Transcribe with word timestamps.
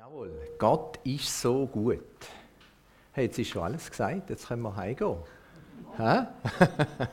Jawohl, 0.00 0.32
Gott 0.56 0.98
ist 1.04 1.42
so 1.42 1.66
gut. 1.66 2.00
Hey, 3.12 3.26
jetzt 3.26 3.38
ist 3.38 3.48
schon 3.48 3.64
alles 3.64 3.90
gesagt, 3.90 4.30
jetzt 4.30 4.48
können 4.48 4.62
wir 4.62 4.74
heimgehen. 4.74 5.18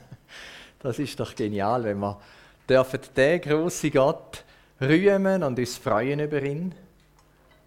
Das 0.80 0.98
ist 0.98 1.20
doch 1.20 1.36
genial, 1.36 1.84
wenn 1.84 2.00
wir 2.00 2.18
dürfen 2.70 3.02
den 3.14 3.42
großen 3.42 3.92
Gott 3.92 4.46
rühmen 4.80 5.44
und 5.44 5.60
uns 5.60 5.76
freuen 5.76 6.22
über 6.22 6.42
ihn. 6.42 6.74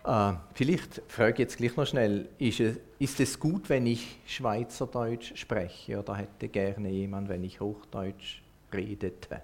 Äh, 0.06 0.32
vielleicht 0.54 1.02
frage 1.08 1.32
ich 1.32 1.38
jetzt 1.40 1.58
gleich 1.58 1.76
noch 1.76 1.86
schnell, 1.86 2.28
ist 2.38 2.60
es, 2.60 2.78
ist 2.98 3.20
es 3.20 3.38
gut, 3.38 3.68
wenn 3.68 3.84
ich 3.86 4.20
Schweizerdeutsch 4.26 5.36
spreche 5.36 5.98
oder 5.98 6.16
hätte 6.16 6.48
gerne 6.48 6.88
jemand, 6.88 7.28
wenn 7.28 7.44
ich 7.44 7.60
Hochdeutsch 7.60 8.40
redete? 8.72 9.42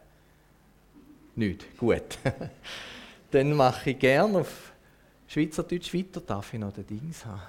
Nicht, 1.34 1.76
gut. 1.76 2.18
Dann 3.32 3.52
mache 3.52 3.90
ich 3.90 3.98
gerne 3.98 4.38
auf 4.38 4.72
Schweizerdeutsch 5.28 5.92
weiter. 5.94 6.20
Darf 6.20 6.52
ich 6.54 6.60
noch 6.60 6.72
den 6.72 6.86
Dings 6.86 7.24
haben? 7.24 7.42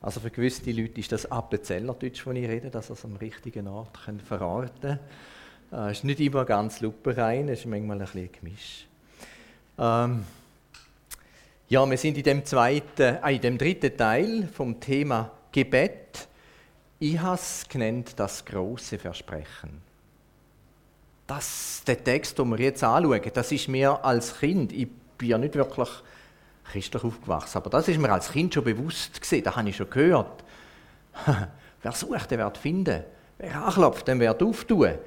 Also 0.00 0.18
für 0.18 0.30
gewisse 0.30 0.68
Leute 0.72 0.98
ist 0.98 1.12
das 1.12 1.30
Appenzellerdeutsch, 1.30 2.26
das 2.26 2.34
ich 2.34 2.48
rede, 2.48 2.70
dass 2.70 2.88
sie 2.88 2.92
es 2.94 3.04
am 3.04 3.14
richtigen 3.16 3.68
Ort 3.68 3.96
verorten 4.26 4.80
können. 4.80 4.98
Äh, 5.72 5.90
es 5.90 5.98
ist 5.98 6.04
nicht 6.04 6.18
immer 6.18 6.44
ganz 6.44 6.80
luperein, 6.80 7.48
es 7.48 7.60
ist 7.60 7.66
manchmal 7.66 7.98
ein 7.98 8.04
bisschen 8.04 8.32
Gemisch. 8.32 8.86
Ähm, 9.78 10.24
ja, 11.68 11.88
wir 11.88 11.96
sind 11.96 12.18
in 12.18 12.24
dem, 12.24 12.44
zweiten, 12.44 13.16
äh, 13.22 13.34
in 13.34 13.40
dem 13.40 13.58
dritten 13.58 13.96
Teil 13.96 14.48
vom 14.52 14.80
Thema 14.80 15.30
Gebet. 15.52 16.28
Ich 16.98 17.18
habe 17.18 17.36
es 17.36 17.66
genannt, 17.68 18.14
das 18.16 18.44
große 18.44 18.98
Versprechen. 18.98 19.82
Das, 21.34 21.82
der 21.86 22.04
Text, 22.04 22.38
den 22.38 22.50
wir 22.50 22.58
jetzt 22.58 22.84
anschauen, 22.84 23.22
das 23.32 23.52
ist 23.52 23.66
mir 23.66 24.04
als 24.04 24.38
Kind, 24.38 24.70
ich 24.70 24.86
bin 25.16 25.30
ja 25.30 25.38
nicht 25.38 25.54
wirklich 25.54 25.88
christlich 26.64 27.02
aufgewachsen. 27.02 27.56
Aber 27.56 27.70
das 27.70 27.88
ist 27.88 27.98
mir 27.98 28.12
als 28.12 28.30
Kind 28.30 28.52
schon 28.52 28.64
bewusst 28.64 29.18
gewesen, 29.18 29.42
das 29.42 29.56
habe 29.56 29.66
ich 29.66 29.76
schon 29.76 29.88
gehört. 29.88 30.44
Wer 31.82 31.92
sucht, 31.92 32.30
der 32.30 32.38
wird 32.38 32.58
finden. 32.58 33.04
Wer 33.38 33.64
anklopft, 33.64 34.06
der 34.08 34.20
wird 34.20 34.42
auftun. 34.42 34.98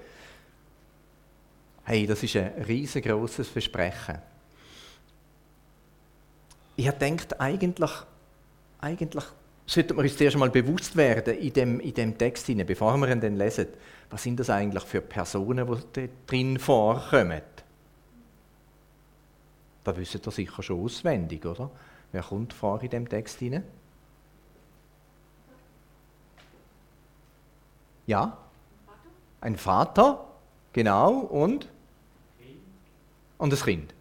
Hey, 1.84 2.08
das 2.08 2.24
ist 2.24 2.36
ein 2.38 2.54
riesengroßes 2.68 3.48
Versprechen. 3.48 4.18
Ich 6.76 6.88
habe 6.88 7.06
eigentlich, 7.38 7.92
eigentlich 8.80 9.26
sollten 9.66 9.98
wir 9.98 10.04
uns 10.04 10.18
zuerst 10.18 10.38
mal 10.38 10.50
bewusst 10.50 10.96
werden 10.96 11.38
in 11.38 11.54
dem, 11.54 11.80
in 11.80 11.94
dem 11.94 12.18
Text, 12.18 12.48
bevor 12.68 12.98
wir 12.98 13.10
ihn 13.10 13.20
dann 13.20 13.36
lesen, 13.36 13.68
was 14.10 14.24
sind 14.24 14.40
das 14.40 14.50
eigentlich 14.50 14.84
für 14.84 15.02
Personen, 15.02 15.68
die 15.96 16.10
drin 16.28 16.60
vorkommen. 16.60 17.42
Da 19.84 19.98
wisst 19.98 20.16
ihr 20.16 20.32
sicher 20.32 20.64
schon 20.64 20.84
auswendig, 20.84 21.46
oder? 21.46 21.70
Wer 22.12 22.24
kommt 22.24 22.54
vor 22.54 22.82
in 22.82 22.90
dem 22.90 23.10
Text 23.10 23.40
hinein? 23.40 23.64
Ja? 28.08 28.38
Ein 29.42 29.58
Vater, 29.58 30.28
genau, 30.74 31.20
und? 31.20 31.68
Und 33.38 33.52
das 33.52 33.64
Kind. 33.64 33.94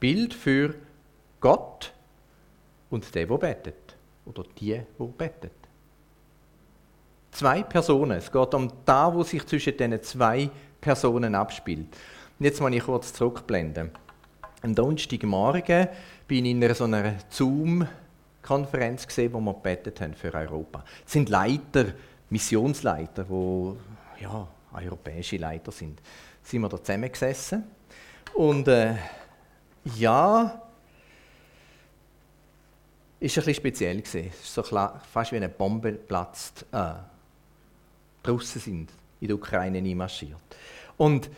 Bild 0.00 0.34
für 0.34 0.74
Gott 1.40 1.93
und 2.94 3.14
der, 3.14 3.28
wo 3.28 3.36
betet. 3.36 3.96
Oder 4.24 4.44
die, 4.58 4.80
wo 4.96 5.08
betet. 5.08 5.52
Zwei 7.32 7.62
Personen. 7.64 8.18
Es 8.18 8.30
geht 8.30 8.54
um 8.54 8.72
da, 8.84 9.12
wo 9.12 9.24
sich 9.24 9.44
zwischen 9.46 9.76
diesen 9.76 10.02
zwei 10.02 10.48
Personen 10.80 11.34
abspielt. 11.34 11.88
Und 12.38 12.44
jetzt 12.44 12.60
mal 12.60 12.72
ich 12.72 12.84
kurz 12.84 13.12
zurückblenden. 13.12 13.90
Am 14.62 14.74
Donnerstagmorgen 14.74 15.88
bin 16.26 16.44
ich 16.44 16.52
in 16.52 16.64
einer 16.64 16.74
so 16.74 16.84
einer 16.84 17.16
Zoom-Konferenz 17.28 19.06
gesehen, 19.06 19.32
wo 19.32 19.40
wir 19.40 19.54
gebetet 19.54 20.00
haben 20.00 20.14
für 20.14 20.32
Europa. 20.32 20.84
Es 21.04 21.12
sind 21.12 21.28
Leiter, 21.28 21.86
Missionsleiter, 22.30 23.28
wo 23.28 23.76
ja 24.20 24.46
europäische 24.72 25.36
Leiter 25.36 25.72
sind. 25.72 26.00
Sind 26.42 26.62
wir 26.62 26.68
da 26.68 26.82
zusammengesessen 26.82 27.64
und 28.34 28.68
äh, 28.68 28.94
ja, 29.96 30.63
ist 33.24 33.38
ein 33.38 33.44
bisschen 33.44 33.54
speziell 33.54 34.00
gewesen. 34.00 34.30
Es 34.32 34.44
ist 34.44 34.54
so 34.54 34.62
klar, 34.62 35.00
fast 35.12 35.32
wie 35.32 35.36
eine 35.36 35.48
Bombe 35.48 35.92
platzt. 35.92 36.66
Äh, 36.72 36.94
draußen 38.22 38.60
sind 38.60 38.90
in 39.20 39.28
der 39.28 39.36
Ukraine 39.36 39.78
einmarschiert. 39.78 40.38
Und 40.96 41.30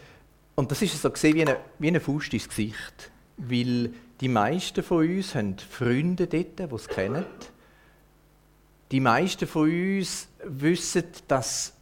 und 0.57 0.71
das 0.71 0.81
ist 0.83 1.01
so 1.01 1.11
gesehen 1.11 1.35
wie 1.35 1.43
eine, 1.43 1.59
wie 1.79 1.89
eine 1.89 2.01
Faust 2.01 2.33
ins 2.33 2.49
Gesicht. 2.49 3.11
Weil 3.37 3.91
die 4.21 4.29
meisten 4.29 4.83
von 4.83 5.07
uns 5.07 5.35
haben 5.35 5.57
Freunde 5.59 6.27
dort, 6.27 6.59
die 6.59 6.75
es 6.75 6.89
kennen. 6.89 7.27
Die 8.91 9.01
meisten 9.01 9.47
von 9.47 9.71
uns 9.71 10.29
wissen, 10.43 11.05
dass 11.29 11.75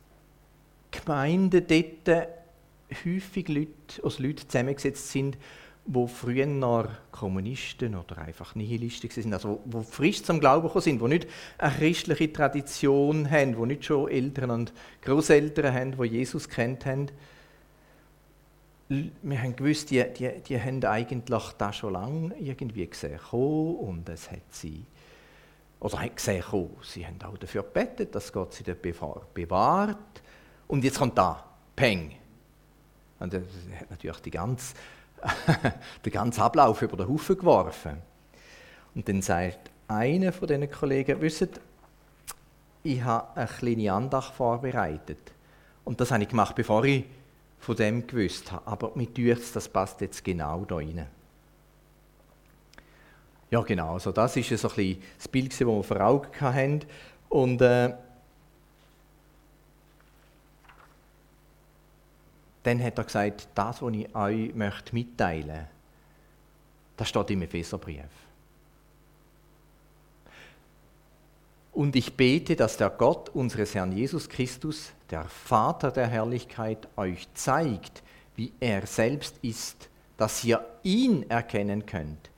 Gemeinden 0.90 1.64
dort 1.66 2.28
häufig 3.04 3.48
Leute, 3.48 4.02
also 4.02 4.22
Leute 4.22 4.46
zusammengesetzt 4.46 5.10
sind, 5.10 5.38
die 5.86 6.08
früher 6.08 6.46
noch 6.46 6.88
Kommunisten 7.12 7.94
oder 7.94 8.18
einfach 8.18 8.54
Nihilisten 8.54 9.10
sind, 9.10 9.34
also 9.34 9.60
die 9.64 9.82
frisch 9.82 10.22
zum 10.22 10.40
Glauben 10.40 10.66
gekommen 10.66 10.82
sind, 10.82 11.02
die 11.02 11.08
nicht 11.08 11.26
eine 11.58 11.74
christliche 11.74 12.32
Tradition 12.32 13.30
haben, 13.30 13.54
die 13.54 13.66
nicht 13.66 13.84
schon 13.84 14.10
Eltern 14.10 14.50
und 14.50 14.72
Großeltern 15.02 15.74
haben, 15.74 15.96
die 16.00 16.06
Jesus 16.06 16.48
kennt 16.48 16.86
haben 16.86 17.10
wir 18.88 19.42
haben 19.42 19.56
gewusst, 19.56 19.90
die, 19.90 20.04
die, 20.12 20.30
die 20.40 20.60
haben 20.60 20.84
eigentlich 20.84 21.44
das 21.58 21.76
schon 21.76 21.92
lange 21.92 22.34
irgendwie 22.38 22.86
gesehen 22.86 23.18
und 23.30 24.08
es 24.08 24.30
hat 24.30 24.42
sie, 24.50 24.84
oder 25.80 26.00
haben 26.00 26.14
gesehen 26.14 26.44
sie 26.82 27.06
haben 27.06 27.18
auch 27.22 27.36
dafür 27.38 27.62
gebetet, 27.62 28.14
dass 28.14 28.32
Gott 28.32 28.54
sie 28.54 28.64
bewahrt. 28.64 30.22
Und 30.66 30.84
jetzt 30.84 30.98
kommt 30.98 31.16
da, 31.16 31.44
Peng. 31.76 32.14
Und 33.20 33.32
das 33.32 33.42
hat 33.78 33.90
natürlich 33.90 34.20
die 34.20 34.30
ganze, 34.30 34.74
den 36.04 36.12
ganzen 36.12 36.40
Ablauf 36.40 36.82
über 36.82 36.96
den 36.96 37.08
Haufen 37.08 37.38
geworfen. 37.38 38.02
Und 38.94 39.08
dann 39.08 39.22
sagt 39.22 39.70
einer 39.88 40.32
von 40.32 40.48
diesen 40.48 40.70
Kollegen, 40.70 41.20
wisst 41.20 41.60
ich 42.82 43.02
habe 43.02 43.36
eine 43.36 43.46
kleine 43.46 43.92
Andacht 43.92 44.34
vorbereitet. 44.34 45.32
Und 45.84 46.00
das 46.00 46.10
habe 46.10 46.22
ich 46.22 46.28
gemacht, 46.28 46.54
bevor 46.54 46.84
ich 46.84 47.04
von 47.58 47.76
dem 47.76 48.06
gewusst 48.06 48.52
habe. 48.52 48.66
Aber 48.66 48.92
mit 48.94 49.14
Türs, 49.14 49.52
das 49.52 49.68
passt 49.68 50.00
jetzt 50.02 50.22
genau 50.22 50.64
da 50.66 50.76
rein. 50.76 51.06
Ja, 53.50 53.62
genau. 53.62 53.94
Also 53.94 54.12
das 54.12 54.36
ist 54.36 54.48
so 54.48 54.68
ein 54.68 54.74
bisschen 54.74 55.02
das 55.16 55.28
Bild, 55.28 55.52
das 55.52 55.60
wir 55.60 55.82
vor 55.82 56.00
Augen 56.00 56.40
hatten. 56.40 56.80
Und 57.28 57.62
äh, 57.62 57.94
dann 62.64 62.82
hat 62.82 62.98
er 62.98 63.04
gesagt, 63.04 63.48
das, 63.54 63.80
was 63.80 63.94
ich 63.94 64.14
euch 64.14 64.54
möchte 64.54 64.94
mitteilen 64.94 65.46
möchte, 65.46 65.68
das 66.96 67.08
steht 67.08 67.30
im 67.30 67.42
Epheserbrief. 67.42 68.04
Und 71.72 71.96
ich 71.96 72.14
bete, 72.16 72.54
dass 72.54 72.76
der 72.76 72.90
Gott 72.90 73.30
unseres 73.30 73.74
Herrn 73.74 73.92
Jesus 73.92 74.28
Christus, 74.28 74.92
der 75.10 75.24
Vater 75.24 75.90
der 75.90 76.06
Herrlichkeit, 76.06 76.88
euch 76.96 77.26
zeigt, 77.34 78.02
wie 78.36 78.52
er 78.60 78.86
selbst 78.86 79.36
ist, 79.42 79.88
dass 80.16 80.44
ihr 80.44 80.64
ihn 80.84 81.28
erkennen 81.28 81.84
könnt. 81.84 82.30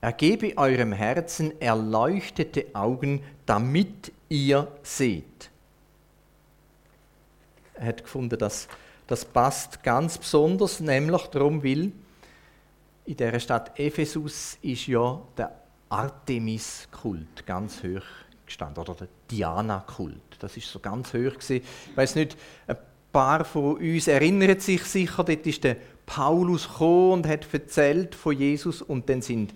Er 0.00 0.12
gebe 0.12 0.56
eurem 0.56 0.92
Herzen 0.92 1.60
erleuchtete 1.60 2.66
Augen, 2.74 3.22
damit 3.46 4.12
ihr 4.28 4.68
seht. 4.82 5.50
Er 7.74 7.86
hat 7.86 8.02
gefunden, 8.02 8.38
dass 8.38 8.68
das 9.06 9.24
passt 9.24 9.82
ganz 9.82 10.18
besonders, 10.18 10.80
nämlich 10.80 11.22
darum 11.26 11.62
will, 11.62 11.92
in 13.06 13.16
der 13.16 13.38
Stadt 13.38 13.78
Ephesus 13.78 14.56
ist 14.62 14.86
ja 14.86 15.20
der 15.36 15.52
Artemis-Kult 15.90 17.44
ganz 17.46 17.82
hoch 17.82 18.02
gestanden, 18.46 18.82
oder 18.82 18.94
der 18.94 19.08
Diana-Kult. 19.30 20.38
Das 20.38 20.56
ist 20.56 20.70
so 20.70 20.78
ganz 20.78 21.08
hoch 21.08 21.34
gewesen. 21.34 21.62
Ich 21.90 21.96
weiß 21.96 22.14
nicht, 22.14 22.36
ein 22.66 22.76
paar 23.12 23.44
von 23.44 23.76
uns 23.76 24.08
erinnern 24.08 24.58
sich 24.58 24.82
sicher, 24.84 25.22
dort 25.22 25.46
ist 25.46 25.64
der 25.64 25.76
Paulus 26.06 26.68
gekommen 26.68 27.12
und 27.12 27.28
hat 27.28 27.52
erzählt 27.52 28.14
von 28.14 28.36
Jesus 28.36 28.82
und 28.82 29.08
dann 29.08 29.22
sind 29.22 29.52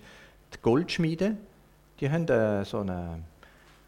die 0.53 0.57
Goldschmiede, 0.61 1.37
die 1.99 2.09
haben 2.09 2.27
äh, 2.27 2.63
so 2.65 2.79
eine, 2.79 3.19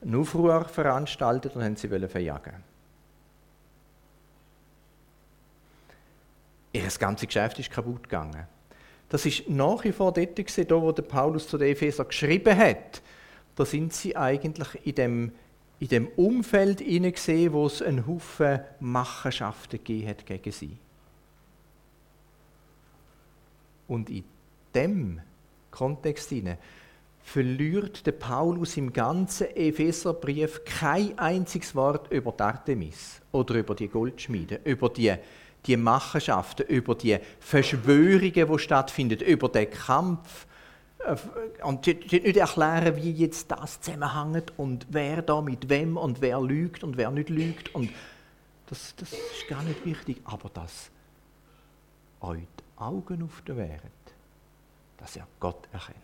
einen 0.01 0.15
Aufruhr 0.15 0.65
veranstaltet 0.65 1.56
und 1.56 1.63
haben 1.63 1.75
sie 1.75 1.88
verjagen. 1.88 2.70
Ihr 6.73 6.88
ganzes 7.00 7.27
Geschäft 7.27 7.59
ist 7.59 7.71
kaputt 7.71 8.03
gegangen. 8.03 8.47
Das 9.09 9.25
ist 9.25 9.50
nach 9.50 9.83
wie 9.83 9.91
vor 9.91 10.13
dort, 10.13 10.35
gewesen, 10.35 10.69
wo 10.69 10.91
der 10.91 11.03
Paulus 11.03 11.47
zu 11.47 11.57
den 11.57 11.69
Epheser 11.69 12.06
geschrieben 12.06 12.57
hat 12.57 13.01
da 13.56 13.65
sind 13.65 13.94
sie 13.94 14.15
eigentlich 14.15 14.85
in 14.85 14.95
dem, 14.95 15.31
in 15.79 15.88
dem 15.88 16.07
Umfeld 16.15 16.79
gesehen, 16.79 17.53
wo 17.53 17.65
es 17.65 17.81
einen 17.81 18.07
Haufen 18.07 18.59
Machenschaften 18.79 19.77
gegeben 19.77 20.09
hat 20.09 20.25
gegen 20.25 20.51
sie. 20.51 20.77
Und 23.88 24.09
in 24.09 24.24
dem 24.74 25.21
Kontext 25.69 26.29
hinein 26.29 26.57
verliert 27.24 28.06
der 28.07 28.13
Paulus 28.13 28.77
im 28.77 28.94
ganzen 28.94 29.56
Epheserbrief 29.56 30.63
kein 30.65 31.17
einziges 31.19 31.75
Wort 31.75 32.12
über 32.12 32.33
Artemis 32.39 33.21
oder 33.31 33.56
über 33.56 33.75
die 33.75 33.89
Goldschmiede, 33.89 34.62
über 34.63 34.89
die, 34.89 35.13
die 35.66 35.78
Machenschaften, 35.78 36.66
über 36.68 36.96
die 36.96 37.19
Verschwörungen, 37.40 38.34
die 38.34 38.60
stattfinden, 38.60 39.19
über 39.19 39.50
den 39.50 39.69
Kampf. 39.69 40.48
Äh, 41.00 41.16
und 41.63 41.86
nicht 41.86 42.38
erklären, 42.38 42.96
wie 42.96 43.12
jetzt 43.12 43.52
das 43.52 43.81
zusammenhängt 43.81 44.54
und 44.58 44.88
wer 44.90 45.22
da 45.22 45.42
mit 45.42 45.69
wem 45.69 45.98
und 45.98 46.22
wer 46.22 46.42
lügt 46.42 46.84
und 46.84 46.98
wer 46.98 47.12
nicht 47.12 47.30
lügt. 47.30 47.74
Und 47.75 47.92
das, 48.68 48.96
das 48.96 49.12
ist 49.12 49.48
gar 49.48 49.63
nicht 49.63 49.86
wichtig, 49.86 50.22
aber 50.24 50.50
dass 50.50 50.90
euch 52.22 52.40
die 52.40 52.81
Augen 52.81 53.24
öffnen 53.24 53.58
werden, 53.58 53.92
dass 54.98 55.16
ihr 55.16 55.28
Gott 55.40 55.68
erkennt. 55.72 55.98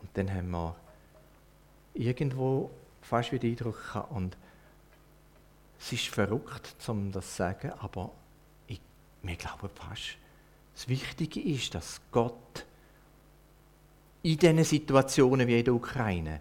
Und 0.00 0.10
dann 0.14 0.32
haben 0.32 0.50
wir 0.50 0.74
irgendwo 1.94 2.70
fast 3.02 3.32
wieder 3.32 3.46
Eindruck 3.46 3.76
gehabt, 3.76 4.12
und 4.12 4.36
es 5.80 5.92
ist 5.92 6.08
verrückt, 6.08 6.74
um 6.88 7.12
das 7.12 7.30
zu 7.30 7.36
sagen, 7.36 7.72
aber 7.78 8.10
ich, 8.66 8.80
wir 9.22 9.36
glauben 9.36 9.68
fast, 9.74 10.16
das 10.74 10.88
Wichtige 10.88 11.40
ist, 11.40 11.74
dass 11.74 12.00
Gott 12.12 12.64
in 14.22 14.36
diesen 14.36 14.64
Situationen 14.64 15.46
wie 15.46 15.58
in 15.58 15.64
der 15.64 15.74
Ukraine 15.74 16.40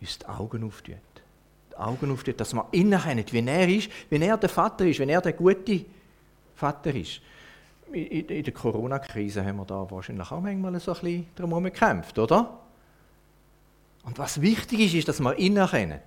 uns 0.00 0.18
die 0.18 0.26
Augen 0.26 0.64
auftut. 0.64 0.96
Die 1.70 1.76
Augen 1.76 2.10
auftut, 2.10 2.40
dass 2.40 2.52
wir 2.52 2.66
innerennen, 2.72 3.24
wie 3.30 3.46
er 3.46 3.68
ist, 3.68 3.90
wie 4.10 4.16
er 4.16 4.36
der 4.36 4.48
Vater 4.48 4.86
ist, 4.86 4.98
wie 5.00 5.08
er 5.08 5.20
der 5.20 5.32
gute 5.32 5.84
Vater 6.54 6.94
ist. 6.94 7.20
In, 7.92 8.26
in 8.26 8.42
der 8.42 8.52
Corona-Krise 8.52 9.44
haben 9.44 9.56
wir 9.56 9.66
da 9.66 9.88
wahrscheinlich 9.90 10.30
auch 10.30 10.40
manchmal 10.40 10.78
so 10.80 10.92
ein 10.92 11.00
bisschen 11.00 11.26
darum 11.36 11.64
gekämpft, 11.64 12.18
oder? 12.18 12.58
Und 14.04 14.18
was 14.18 14.40
wichtig 14.40 14.80
ist, 14.80 14.94
ist, 14.94 15.08
dass 15.08 15.20
wir 15.20 15.38
ihn 15.38 15.56
erkennen. 15.56 16.00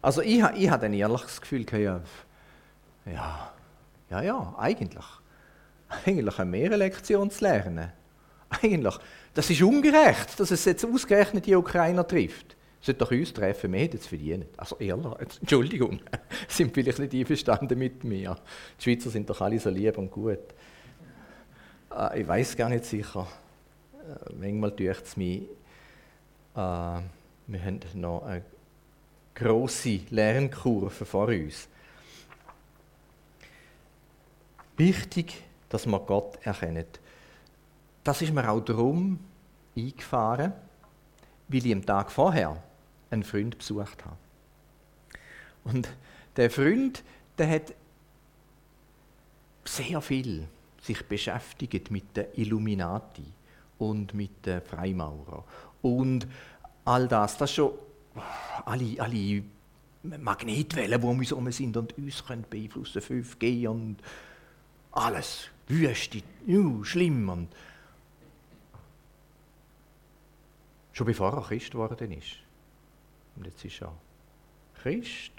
Also 0.00 0.22
ich, 0.22 0.42
ich 0.56 0.70
habe 0.70 0.86
ein 0.86 0.94
ehrliches 0.94 1.40
Gefühl, 1.40 1.66
ja, 1.72 3.52
ja, 4.10 4.22
ja, 4.22 4.54
eigentlich. 4.58 5.04
Eigentlich 6.04 6.38
eine 6.38 6.50
mehr 6.50 6.76
Lektion 6.76 7.30
zu 7.30 7.44
lernen. 7.44 7.92
Eigentlich. 8.62 8.98
Das 9.34 9.50
ist 9.50 9.62
ungerecht, 9.62 10.38
dass 10.38 10.50
es 10.50 10.64
jetzt 10.64 10.84
ausgerechnet 10.84 11.46
die 11.46 11.54
Ukrainer 11.54 12.06
trifft. 12.06 12.56
Es 12.80 12.86
sollte 12.86 13.00
doch 13.00 13.10
uns 13.10 13.32
treffen, 13.32 13.72
wir 13.72 13.80
hätten 13.80 13.96
es 13.96 14.06
verdient. 14.06 14.46
Also 14.56 14.76
ehrlich, 14.78 15.06
Entschuldigung, 15.40 16.00
sind 16.48 16.72
vielleicht 16.72 16.98
nicht 16.98 17.14
einverstanden 17.14 17.78
mit 17.78 18.04
mir. 18.04 18.36
Die 18.78 18.84
Schweizer 18.84 19.10
sind 19.10 19.28
doch 19.28 19.40
alle 19.40 19.58
so 19.58 19.70
lieb 19.70 19.98
und 19.98 20.10
gut. 20.10 20.38
Äh, 21.94 22.20
ich 22.20 22.28
weiß 22.28 22.56
gar 22.56 22.68
nicht 22.68 22.84
sicher. 22.84 23.26
Äh, 23.94 24.32
manchmal 24.38 24.70
tut 24.70 25.02
es 25.02 25.16
mich 25.16 25.42
äh, 26.58 27.00
wir 27.46 27.64
haben 27.64 27.80
noch 27.94 28.24
eine 28.24 28.42
grosse 29.38 30.00
Lernkurve 30.10 31.04
vor 31.04 31.28
uns. 31.28 31.68
Wichtig, 34.76 35.42
dass 35.68 35.86
man 35.86 36.04
Gott 36.06 36.38
erkennt. 36.42 37.00
Das 38.02 38.22
ist 38.22 38.32
mir 38.32 38.48
auch 38.48 38.60
darum 38.60 39.18
eingefahren, 39.76 40.52
weil 41.48 41.66
ich 41.66 41.72
am 41.72 41.84
Tag 41.84 42.10
vorher 42.10 42.62
einen 43.10 43.22
Freund 43.22 43.58
besucht 43.58 44.04
habe. 44.04 44.16
Und 45.64 45.88
der 46.36 46.50
Freund, 46.50 47.02
der 47.36 47.50
hat 47.50 47.74
sehr 49.64 50.00
viel 50.00 50.48
sich 50.82 51.04
beschäftigt 51.06 51.90
mit 51.90 52.16
der 52.16 52.36
Illuminati 52.38 53.26
und 53.78 54.14
mit 54.14 54.46
den 54.46 54.62
Freimaurern 54.62 55.44
und 55.82 56.26
all 56.84 57.06
das. 57.06 57.36
Das 57.36 57.52
schon 57.52 57.72
alle, 58.64 59.00
alle 59.00 59.42
Magnetwellen, 60.02 61.00
die 61.00 61.06
um 61.06 61.18
uns 61.18 61.30
herum 61.30 61.52
sind 61.52 61.76
und 61.76 61.96
uns 61.98 62.24
können 62.24 62.44
beeinflussen 62.48 63.02
5G 63.02 63.68
und 63.68 63.96
alles. 64.92 65.48
Wüste, 65.66 66.22
uh, 66.46 66.82
schlimm. 66.82 67.28
Und 67.28 67.48
schon 70.92 71.06
bevor 71.06 71.34
er 71.34 71.42
Christ 71.42 71.70
geworden 71.70 72.10
ist. 72.12 72.36
Und 73.36 73.46
jetzt 73.46 73.64
ist 73.64 73.82
er 73.82 73.92
Christ. 74.82 75.32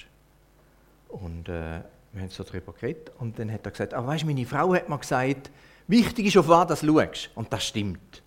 Und 1.09 1.49
äh, 1.49 1.81
wir 2.13 2.21
haben 2.21 2.29
so 2.29 2.43
darüber 2.43 2.73
geredet. 2.73 3.11
Und 3.17 3.39
dann 3.39 3.51
hat 3.51 3.65
er 3.65 3.71
gesagt, 3.71 3.93
aber 3.93 4.07
weißt, 4.07 4.25
meine 4.25 4.45
Frau 4.45 4.73
hat 4.73 4.87
mir 4.87 4.99
gesagt, 4.99 5.49
wichtig 5.87 6.27
ist, 6.27 6.37
auf 6.37 6.47
was 6.47 6.79
du 6.79 6.87
schaust. 6.87 7.31
Und 7.35 7.51
das 7.51 7.65
stimmt. 7.65 8.21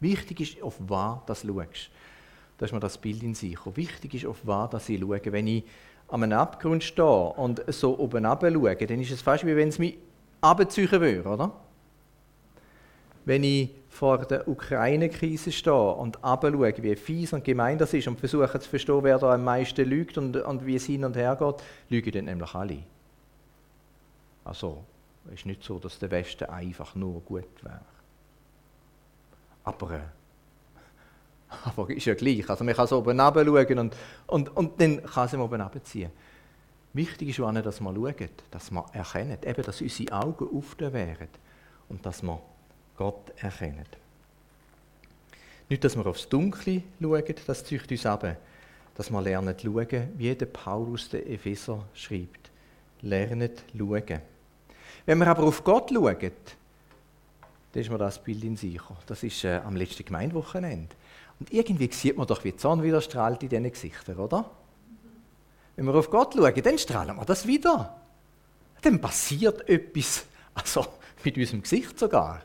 Wichtig 0.00 0.40
ist, 0.40 0.62
auf 0.62 0.76
was 0.78 1.42
du 1.42 1.54
schaust. 1.54 1.90
Da 2.58 2.64
ist 2.64 2.72
mir 2.72 2.80
das 2.80 2.98
Bild 2.98 3.22
in 3.22 3.34
sich. 3.34 3.58
Wichtig 3.74 4.14
ist, 4.14 4.26
auf 4.26 4.38
was 4.44 4.88
ich 4.88 5.00
schaue. 5.00 5.20
Wenn 5.24 5.46
ich 5.46 5.64
an 6.08 6.22
einem 6.22 6.38
Abgrund 6.38 6.84
stehe 6.84 7.06
und 7.06 7.62
so 7.68 7.98
oben 7.98 8.24
schaue, 8.24 8.76
dann 8.76 9.00
ist 9.00 9.10
es 9.10 9.22
fast 9.22 9.46
wie 9.46 9.56
wenn 9.56 9.68
es 9.68 9.78
mich 9.78 9.98
abziehen 10.40 10.90
würde, 10.90 11.28
oder? 11.28 11.52
Wenn 13.24 13.42
ich 13.42 13.70
vor 13.88 14.18
der 14.18 14.46
Ukraine-Krise 14.46 15.50
stehe 15.50 15.92
und 15.92 16.18
schaue, 16.22 16.82
wie 16.82 16.96
fies 16.96 17.32
und 17.32 17.44
gemein 17.44 17.76
das 17.76 17.92
ist 17.92 18.06
und 18.06 18.20
versuche 18.20 18.60
zu 18.60 18.68
verstehen, 18.68 19.02
wer 19.02 19.18
da 19.18 19.34
am 19.34 19.44
meisten 19.44 19.84
lügt 19.84 20.16
und, 20.16 20.36
und 20.36 20.64
wie 20.64 20.76
es 20.76 20.86
hin 20.86 21.04
und 21.04 21.16
her 21.16 21.36
geht, 21.36 21.56
lügen 21.88 22.12
dann 22.12 22.24
nämlich 22.26 22.54
alle. 22.54 22.78
Also, 24.44 24.84
es 25.26 25.40
ist 25.40 25.46
nicht 25.46 25.64
so, 25.64 25.80
dass 25.80 25.98
der 25.98 26.10
Westen 26.12 26.44
einfach 26.44 26.94
nur 26.94 27.20
gut 27.20 27.64
wäre. 27.64 27.80
Aber, 29.64 29.90
äh, 29.90 30.00
aber 31.64 31.90
ist 31.90 32.06
ja 32.06 32.14
gleich. 32.14 32.48
Also 32.48 32.64
man 32.64 32.74
kann 32.74 32.86
so 32.86 32.98
oben 32.98 33.18
schauen 33.18 33.78
und, 33.78 33.96
und, 34.26 34.56
und 34.56 34.80
dann 34.80 35.02
kann 35.02 35.28
sie 35.28 35.38
oben 35.38 35.60
runterziehen. 35.60 36.10
Wichtig 36.92 37.28
ist, 37.28 37.38
dass 37.38 37.80
wir 37.80 37.94
schauen, 37.94 38.28
dass 38.50 38.70
wir 38.70 38.84
erkennen, 38.92 39.38
eben, 39.44 39.62
dass 39.62 39.82
unsere 39.82 40.12
Augen 40.12 40.48
offen 40.56 40.92
wären 40.92 41.28
und 41.88 42.04
dass 42.06 42.22
wir 42.22 42.40
Gott 42.96 43.32
erkennen. 43.36 43.84
Nicht, 45.68 45.84
dass 45.84 45.96
wir 45.96 46.06
aufs 46.06 46.28
Dunkle 46.28 46.82
schauen, 47.00 47.34
das 47.46 47.64
zieht 47.64 47.90
uns 47.90 48.06
ab, 48.06 48.36
dass 48.94 49.10
wir 49.10 49.20
lernen 49.20 49.54
schauen, 49.60 50.08
wie 50.16 50.34
der 50.34 50.46
Paulus 50.46 51.10
der 51.10 51.28
Epheser 51.28 51.84
schreibt. 51.92 52.50
Lernen 53.02 53.50
schauen. 53.76 54.20
Wenn 55.04 55.18
wir 55.18 55.26
aber 55.26 55.42
auf 55.42 55.62
Gott 55.62 55.90
schauen, 55.92 56.16
dann 57.72 57.82
ist 57.82 57.90
mir 57.90 57.98
das 57.98 58.22
Bild 58.22 58.42
in 58.42 58.56
sich. 58.56 58.80
Das 59.06 59.22
ist 59.22 59.44
äh, 59.44 59.60
am 59.62 59.76
letzten 59.76 60.04
Gemeindewochenende. 60.04 60.94
Und 61.38 61.52
irgendwie 61.52 61.92
sieht 61.92 62.16
man 62.16 62.26
doch, 62.26 62.44
wie 62.44 62.52
die 62.52 62.58
Sonne 62.58 62.82
wieder 62.82 63.00
strahlt 63.00 63.42
in 63.42 63.48
diesen 63.48 63.70
Gesichtern, 63.70 64.18
oder? 64.18 64.50
Wenn 65.76 65.84
wir 65.84 65.94
auf 65.94 66.10
Gott 66.10 66.34
schauen, 66.34 66.62
dann 66.62 66.78
strahlen 66.78 67.16
wir 67.16 67.24
das 67.24 67.46
wieder. 67.46 68.00
Dann 68.80 69.00
passiert 69.00 69.68
etwas, 69.68 70.24
also 70.54 70.86
mit 71.24 71.36
unserem 71.36 71.62
Gesicht 71.62 71.98
sogar. 71.98 72.42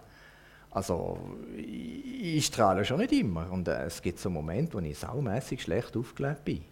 Also, 0.71 1.17
ich, 1.57 2.45
strahle 2.45 2.86
schon 2.86 3.00
nicht 3.00 3.12
immer. 3.12 3.51
Und 3.51 3.67
äh, 3.67 3.86
es 3.86 4.01
gibt 4.01 4.19
so 4.19 4.29
Momente, 4.29 4.74
wo 4.74 4.79
ich 4.79 4.98
saumässig 4.98 5.62
schlecht 5.62 5.95
aufgelebt 5.98 6.45
bin. 6.45 6.63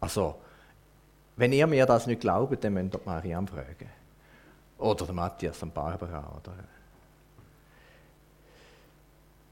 Also, 0.00 0.36
wenn 1.36 1.52
ihr 1.52 1.66
mir 1.66 1.84
das 1.86 2.06
nicht 2.06 2.20
glaubt, 2.20 2.62
dann 2.62 2.74
müsst 2.74 2.94
ihr 2.94 3.00
Mariam 3.04 3.46
fragen. 3.46 3.88
Oder 4.78 5.06
der 5.06 5.14
Matthias 5.14 5.62
und 5.62 5.74
Barbara. 5.74 6.32
Oder 6.36 6.54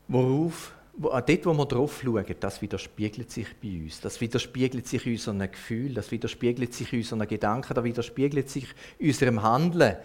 worauf, 0.09 0.73
wo, 0.86 0.86
dort, 0.99 1.47
wo 1.47 1.53
wir 1.55 1.67
drauf 1.67 2.01
schauen, 2.03 2.25
das 2.41 2.63
widerspiegelt 2.63 3.31
sich 3.31 3.49
bei 3.63 3.83
uns. 3.83 4.01
Das 4.01 4.21
widerspiegelt 4.21 4.87
sich 4.87 5.07
unseren 5.07 5.51
Gefühlen, 5.51 5.95
das 5.95 6.11
widerspiegelt 6.11 6.73
sich 6.75 6.93
unseren 6.93 7.27
Gedanken, 7.27 7.75
das 7.75 7.85
widerspiegelt 7.85 8.49
sich 8.49 8.69
unserem 8.99 9.43
Handeln. 9.43 9.97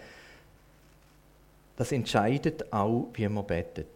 Das 1.76 1.92
entscheidet 1.92 2.72
auch, 2.72 3.08
wie 3.14 3.28
man 3.28 3.46
betet. 3.46 3.88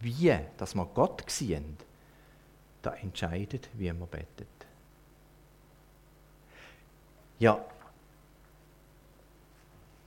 Wie, 0.00 0.36
dass 0.56 0.74
wir 0.74 0.86
Gott 0.86 1.24
sehen, 1.28 1.76
da 2.82 2.94
entscheidet, 2.94 3.68
wie 3.74 3.92
man 3.92 4.08
betet. 4.08 4.46
Ja, 7.38 7.62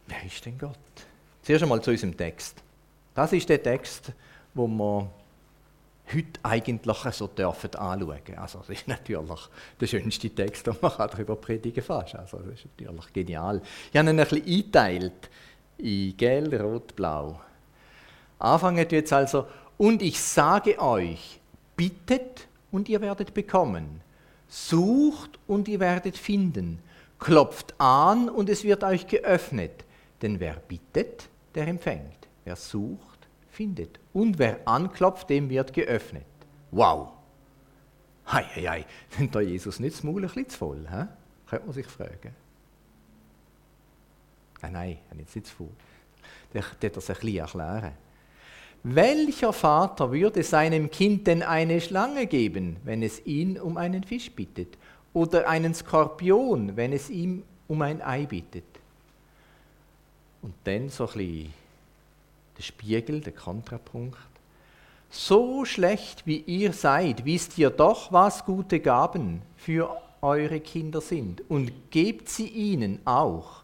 wer 0.07 0.23
ist 0.23 0.45
denn 0.45 0.57
Gott? 0.57 0.77
Zuerst 1.43 1.63
einmal 1.63 1.81
zu 1.81 1.91
unserem 1.91 2.15
Text. 2.15 2.63
Das 3.19 3.33
ist 3.33 3.49
der 3.49 3.61
Text, 3.61 4.13
wo 4.53 4.65
wir 4.65 5.09
heute 6.13 6.39
eigentlich 6.41 6.97
so 7.11 7.27
dürfen 7.27 7.75
anschauen. 7.75 8.38
Also 8.38 8.59
das 8.59 8.69
ist 8.69 8.88
natürlich 8.88 9.49
der 9.81 9.88
schönste 9.88 10.29
Text, 10.29 10.65
den 10.67 10.77
man 10.81 10.93
darüber 10.97 11.35
predigen 11.35 11.83
fast. 11.83 12.15
Also 12.15 12.38
das 12.38 12.59
ist 12.59 12.67
natürlich 12.79 13.11
genial. 13.11 13.61
Ich 13.91 13.99
habe 13.99 14.09
ihn 14.09 14.17
ein 14.17 14.25
bisschen 14.25 14.45
eingeteilt 14.45 15.29
in 15.79 16.15
Gelb, 16.15 16.61
Rot, 16.61 16.95
Blau. 16.95 17.41
Anfangen 18.39 18.88
jetzt 18.89 19.11
also, 19.11 19.47
und 19.77 20.01
ich 20.01 20.17
sage 20.17 20.79
euch, 20.79 21.41
bittet 21.75 22.47
und 22.71 22.88
ihr 22.88 23.01
werdet 23.01 23.33
bekommen. 23.33 23.99
Sucht 24.47 25.38
und 25.45 25.67
ihr 25.67 25.81
werdet 25.81 26.17
finden. 26.17 26.79
Klopft 27.19 27.75
an 27.79 28.29
und 28.29 28.47
es 28.47 28.63
wird 28.63 28.85
euch 28.85 29.07
geöffnet. 29.07 29.83
Denn 30.21 30.39
wer 30.39 30.53
bittet, 30.53 31.27
der 31.53 31.67
empfängt. 31.67 32.28
Wer 32.46 32.55
sucht, 32.55 33.27
findet. 33.50 34.00
Und 34.13 34.39
wer 34.39 34.67
anklopft, 34.67 35.29
dem 35.29 35.50
wird 35.50 35.74
geöffnet. 35.74 36.25
Wow! 36.72 37.13
Hei, 38.27 38.43
hei, 38.55 38.62
hei. 38.62 38.86
Nimmt 39.17 39.36
da 39.36 39.41
Jesus 39.41 39.79
nicht 39.79 39.96
das 39.96 40.03
Maul 40.03 40.24
ein 40.24 40.27
bisschen 40.27 40.50
zu 40.50 40.58
voll? 40.58 40.88
He? 40.89 41.05
Könnte 41.50 41.65
man 41.65 41.74
sich 41.74 41.88
fragen. 41.88 42.36
Ah, 44.62 44.69
nein, 44.69 44.98
jetzt 45.17 45.36
nicht 45.36 45.48
zu 45.48 45.55
voll. 45.55 45.69
Der 46.53 46.63
wird 46.79 46.98
das 46.98 47.10
ein 47.10 47.15
bisschen 47.15 47.38
erklären. 47.38 47.93
Welcher 48.84 49.51
Vater 49.51 50.12
würde 50.12 50.41
seinem 50.43 50.89
Kind 50.89 51.27
denn 51.27 51.43
eine 51.43 51.81
Schlange 51.81 52.27
geben, 52.27 52.77
wenn 52.84 53.03
es 53.03 53.25
ihn 53.25 53.60
um 53.60 53.77
einen 53.77 54.03
Fisch 54.03 54.31
bittet? 54.31 54.77
Oder 55.12 55.50
einen 55.50 55.74
Skorpion, 55.74 56.77
wenn 56.77 56.93
es 56.93 57.10
ihm 57.10 57.43
um 57.67 57.81
ein 57.81 58.01
Ei 58.01 58.25
bittet? 58.25 58.63
Und 60.41 60.53
dann 60.63 60.89
so 60.89 61.08
ein 61.08 61.13
bisschen 61.13 61.53
der 62.59 62.63
Spiegel, 62.63 63.21
der 63.21 63.33
Kontrapunkt. 63.33 64.19
So 65.09 65.65
schlecht 65.65 66.27
wie 66.27 66.37
ihr 66.37 66.73
seid, 66.73 67.25
wisst 67.25 67.57
ihr 67.57 67.71
doch, 67.71 68.11
was 68.11 68.45
gute 68.45 68.79
Gaben 68.79 69.41
für 69.57 69.97
eure 70.21 70.59
Kinder 70.59 71.01
sind 71.01 71.41
und 71.49 71.71
gebt 71.89 72.29
sie 72.29 72.47
ihnen 72.47 72.99
auch 73.05 73.63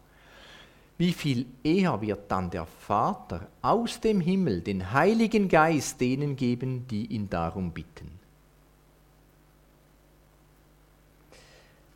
wie 0.98 1.12
viel 1.12 1.46
eher 1.62 2.00
wird 2.00 2.30
dann 2.30 2.50
der 2.50 2.64
Vater 2.64 3.48
aus 3.60 4.00
dem 4.00 4.20
Himmel 4.20 4.62
den 4.62 4.92
Heiligen 4.92 5.48
Geist 5.48 6.00
denen 6.00 6.36
geben, 6.36 6.86
die 6.88 7.06
ihn 7.06 7.28
darum 7.28 7.70
bitten. 7.70 8.10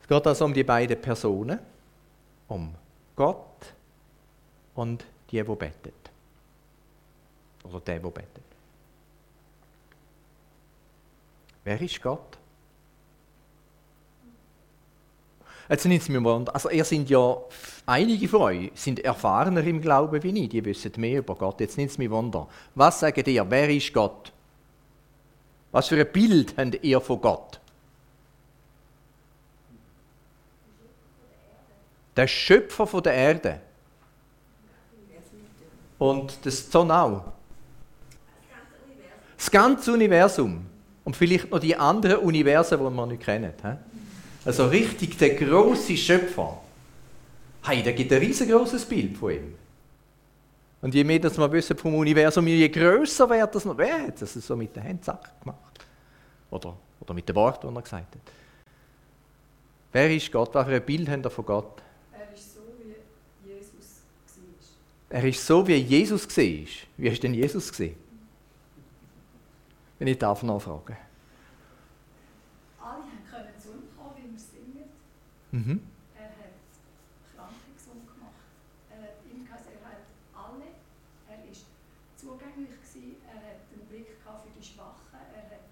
Es 0.03 0.09
geht 0.09 0.27
also 0.27 0.45
um 0.45 0.53
die 0.53 0.65
beiden 0.65 1.01
Personen, 1.01 1.59
um 2.49 2.75
Gott 3.17 3.73
und 4.75 5.05
die, 5.31 5.47
wo 5.47 5.55
bettet. 5.55 6.10
Oder 7.71 7.81
der, 7.81 8.03
wo 8.03 8.11
bettet. 8.11 8.45
Wer 11.65 11.81
ist 11.81 12.03
Gott? 12.03 12.39
Jetzt 15.69 15.85
nimmt 15.85 16.03
es 16.03 16.09
mir 16.09 16.23
wundern, 16.25 16.53
also 16.53 16.69
ihr 16.69 16.85
sind 16.85 17.09
ja, 17.09 17.37
einige 17.87 18.27
von 18.27 18.43
euch 18.43 18.73
sind 18.75 18.99
erfahrener 18.99 19.63
im 19.63 19.81
Glauben 19.81 20.21
wie 20.21 20.45
ich, 20.45 20.49
die 20.49 20.65
wissen 20.65 20.93
mehr 20.97 21.21
über 21.21 21.37
Gott. 21.37 21.61
Jetzt 21.61 21.77
nimmt 21.77 21.93
es 21.93 21.99
mich 21.99 22.11
wunder. 22.11 22.49
Was 22.75 22.99
sagt 22.99 23.29
ihr, 23.29 23.49
wer 23.49 23.71
ist 23.71 23.93
Gott? 23.93 24.33
Was 25.71 25.87
für 25.87 26.01
ein 26.01 26.11
Bild 26.11 26.57
habt 26.57 26.83
ihr 26.83 27.01
von 27.01 27.21
Gott? 27.21 27.61
Der 32.17 32.27
Schöpfer 32.27 32.89
von 32.89 33.03
der 33.05 33.15
Erde. 33.15 33.61
Und 35.99 36.45
das 36.45 36.69
Zonau. 36.69 37.33
Das 39.41 39.51
ganze 39.51 39.95
Universum. 39.95 40.67
Und 41.03 41.17
vielleicht 41.17 41.51
noch 41.51 41.59
die 41.59 41.75
anderen 41.75 42.19
Universen, 42.19 42.79
die 42.79 42.91
wir 42.91 43.07
nicht 43.07 43.23
kennen. 43.23 43.55
Also 44.45 44.67
richtig 44.67 45.17
der 45.17 45.35
große 45.35 45.97
Schöpfer. 45.97 46.61
Hey, 47.63 47.83
da 47.83 47.91
gibt 47.93 48.13
ein 48.13 48.19
riesengroßes 48.19 48.85
Bild 48.85 49.17
von 49.17 49.31
ihm. 49.33 49.55
Und 50.83 50.95
je 50.95 51.05
mehr 51.05 51.19
dass 51.19 51.39
wir 51.39 51.51
wissen 51.53 51.77
vom 51.79 51.95
Universum, 51.95 52.47
je 52.47 52.69
größer 52.69 53.31
wird 53.31 53.55
das 53.55 53.65
noch. 53.65 53.79
Wer 53.79 54.09
hat 54.09 54.21
das 54.21 54.35
so 54.35 54.55
mit 54.55 54.77
den 54.77 54.83
Händen 54.83 55.03
zack 55.03 55.41
gemacht? 55.41 55.87
Oder, 56.51 56.77
oder 57.01 57.15
mit 57.15 57.27
dem 57.27 57.37
Wort, 57.37 57.65
das 57.65 57.75
er 57.75 57.83
gesagt 57.83 58.15
hat. 58.15 58.33
Wer 59.93 60.15
ist 60.15 60.31
Gott? 60.31 60.55
Was 60.55 60.67
für 60.67 60.75
ein 60.75 60.85
Bild 60.85 61.09
haben 61.09 61.25
wir 61.25 61.31
von 61.31 61.47
Gott? 61.47 61.83
Er 62.13 62.35
ist 62.35 62.55
so, 62.55 62.61
wie 62.79 63.49
Jesus 63.51 64.03
war. 65.09 65.19
Er 65.19 65.25
ist 65.25 65.47
so, 65.47 65.67
wie 65.67 65.77
Jesus 65.77 66.29
war. 66.29 66.45
Wie 66.99 67.09
ist 67.09 67.23
denn 67.23 67.33
Jesus 67.33 67.71
gesehen? 67.71 68.10
Wenn 70.01 70.09
ich 70.09 70.19
darf 70.19 70.43
nachfragen. 70.43 70.97
Mhm. 75.53 75.83
Er 76.17 76.25
hat 76.25 76.57
Kranke 77.37 77.69
gesund 77.77 78.09
gemacht. 78.09 78.49
Er 78.89 78.97
hat 78.97 79.21
er 79.21 79.85
hat 79.85 80.09
alle. 80.33 80.73
Er 81.29 81.51
ist 81.53 81.67
zugänglich 82.17 82.71
gewesen. 82.71 83.17
Er 83.29 83.45
hat 83.45 83.61
einen 83.69 83.85
Blick 83.93 84.17
für 84.25 84.51
die 84.57 84.65
Schwachen. 84.65 85.21
Er 85.37 85.45
hat 85.53 85.69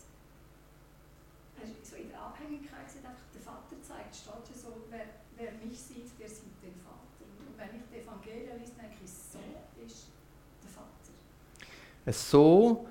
er 1.56 1.64
ist 1.64 1.90
so 1.90 1.96
in 1.96 2.10
der 2.10 2.20
Abhängigkeit 2.20 2.84
gesagt, 2.84 3.06
einfach 3.06 3.32
der 3.32 3.40
Vater 3.40 3.76
zeigt, 3.82 4.14
steht 4.14 4.44
ja 4.46 4.54
so, 4.54 4.76
wer, 4.90 5.06
wer 5.36 5.52
mich 5.64 5.80
sieht, 5.80 6.12
der 6.20 6.28
sieht 6.28 6.54
den 6.62 6.76
Vater. 6.84 7.24
Und 7.24 7.56
wenn 7.56 7.80
ich 7.80 7.88
die 7.90 8.04
Evangelien 8.04 8.60
lese, 8.60 8.74
denke 8.76 9.00
ich, 9.02 9.10
so 9.10 9.40
ist 9.82 10.12
der 10.62 10.70
Vater. 10.70 12.12
So 12.12 12.86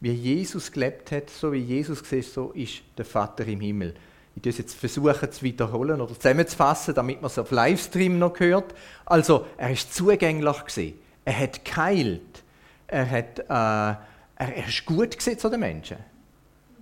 wie 0.00 0.12
Jesus 0.12 0.70
gelebt 0.70 1.10
hat, 1.12 1.30
so 1.30 1.52
wie 1.52 1.58
Jesus 1.58 2.02
gesehen 2.02 2.22
so 2.22 2.50
ist 2.52 2.82
der 2.96 3.04
Vater 3.04 3.46
im 3.46 3.60
Himmel. 3.60 3.94
Ich 4.34 4.42
versuche 4.42 4.62
jetzt 4.62 4.74
versuchen 4.74 5.32
zu 5.32 5.42
wiederholen 5.42 6.00
oder 6.00 6.14
zusammenzufassen, 6.14 6.94
damit 6.94 7.22
man 7.22 7.30
es 7.30 7.38
auf 7.38 7.50
Livestream 7.50 8.18
noch 8.18 8.38
hört. 8.38 8.74
Also, 9.06 9.46
er 9.56 9.70
ist 9.70 9.94
zugänglich 9.94 10.64
gewesen. 10.64 10.98
Er 11.24 11.38
hat 11.38 11.64
geheilt. 11.64 12.42
Er 12.86 13.10
hat, 13.10 13.38
äh, 13.38 13.44
er, 13.48 13.98
er 14.36 14.68
ist 14.68 14.84
gut 14.84 15.20
zu 15.20 15.48
den 15.48 15.60
Menschen. 15.60 15.96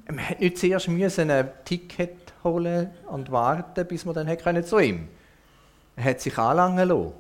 Man 0.07 0.29
hat 0.29 0.41
nicht 0.41 0.59
zuerst 0.59 0.89
müssen 0.89 1.31
ein 1.31 1.49
Ticket 1.65 2.35
holen 2.43 2.91
und 3.07 3.31
warten, 3.31 3.87
bis 3.87 4.05
man 4.05 4.15
dann 4.15 4.37
können 4.37 4.65
zu 4.65 4.79
ihm. 4.79 5.09
Er 5.97 6.05
hat 6.05 6.21
sich 6.21 6.37
anlangen 6.37 6.89
lassen. 6.89 7.13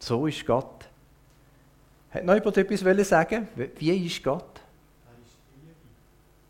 So 0.00 0.26
ist 0.26 0.44
Gott. 0.44 0.87
Hat 2.10 2.24
noch 2.24 2.34
jemand 2.34 2.56
etwas 2.56 3.08
sagen? 3.08 3.48
Wie 3.54 4.06
ist 4.06 4.22
Gott? 4.22 4.60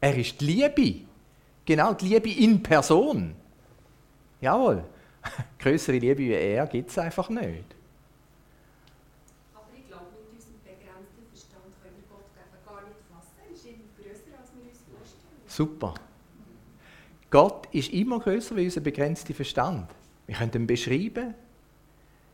Er 0.00 0.16
ist 0.16 0.40
die 0.40 0.44
Liebe. 0.46 0.70
Er 0.70 0.70
ist 0.70 0.76
die 0.78 0.84
Liebe. 0.84 1.08
Genau, 1.64 1.92
die 1.94 2.08
Liebe 2.08 2.30
in 2.30 2.62
Person. 2.62 3.34
Jawohl. 4.40 4.84
Größere 5.58 5.98
Liebe 5.98 6.18
wie 6.18 6.32
er 6.32 6.66
gibt 6.66 6.90
es 6.90 6.98
einfach 6.98 7.28
nicht. 7.28 7.64
Aber 9.52 9.66
ich 9.76 9.86
glaube, 9.88 10.06
mit 10.12 10.32
unserem 10.32 10.54
begrenzten 10.62 11.26
Verstand 11.28 11.64
können 11.82 11.96
wir 11.96 12.08
Gott 12.08 12.24
gar 12.64 12.82
nicht 12.82 13.00
fassen. 13.10 13.34
Er 13.44 13.52
ist 13.52 13.66
immer 13.66 13.84
größer, 13.98 14.38
als 14.40 14.50
wir 14.54 14.70
uns 14.70 14.78
vorstellen. 14.78 15.42
Super. 15.48 15.94
Gott 17.30 17.66
ist 17.74 17.92
immer 17.92 18.20
größer 18.20 18.56
wie 18.56 18.64
unser 18.64 18.80
begrenzter 18.80 19.34
Verstand. 19.34 19.90
Wir 20.26 20.36
können 20.36 20.52
ihn 20.54 20.66
beschreiben. 20.66 21.34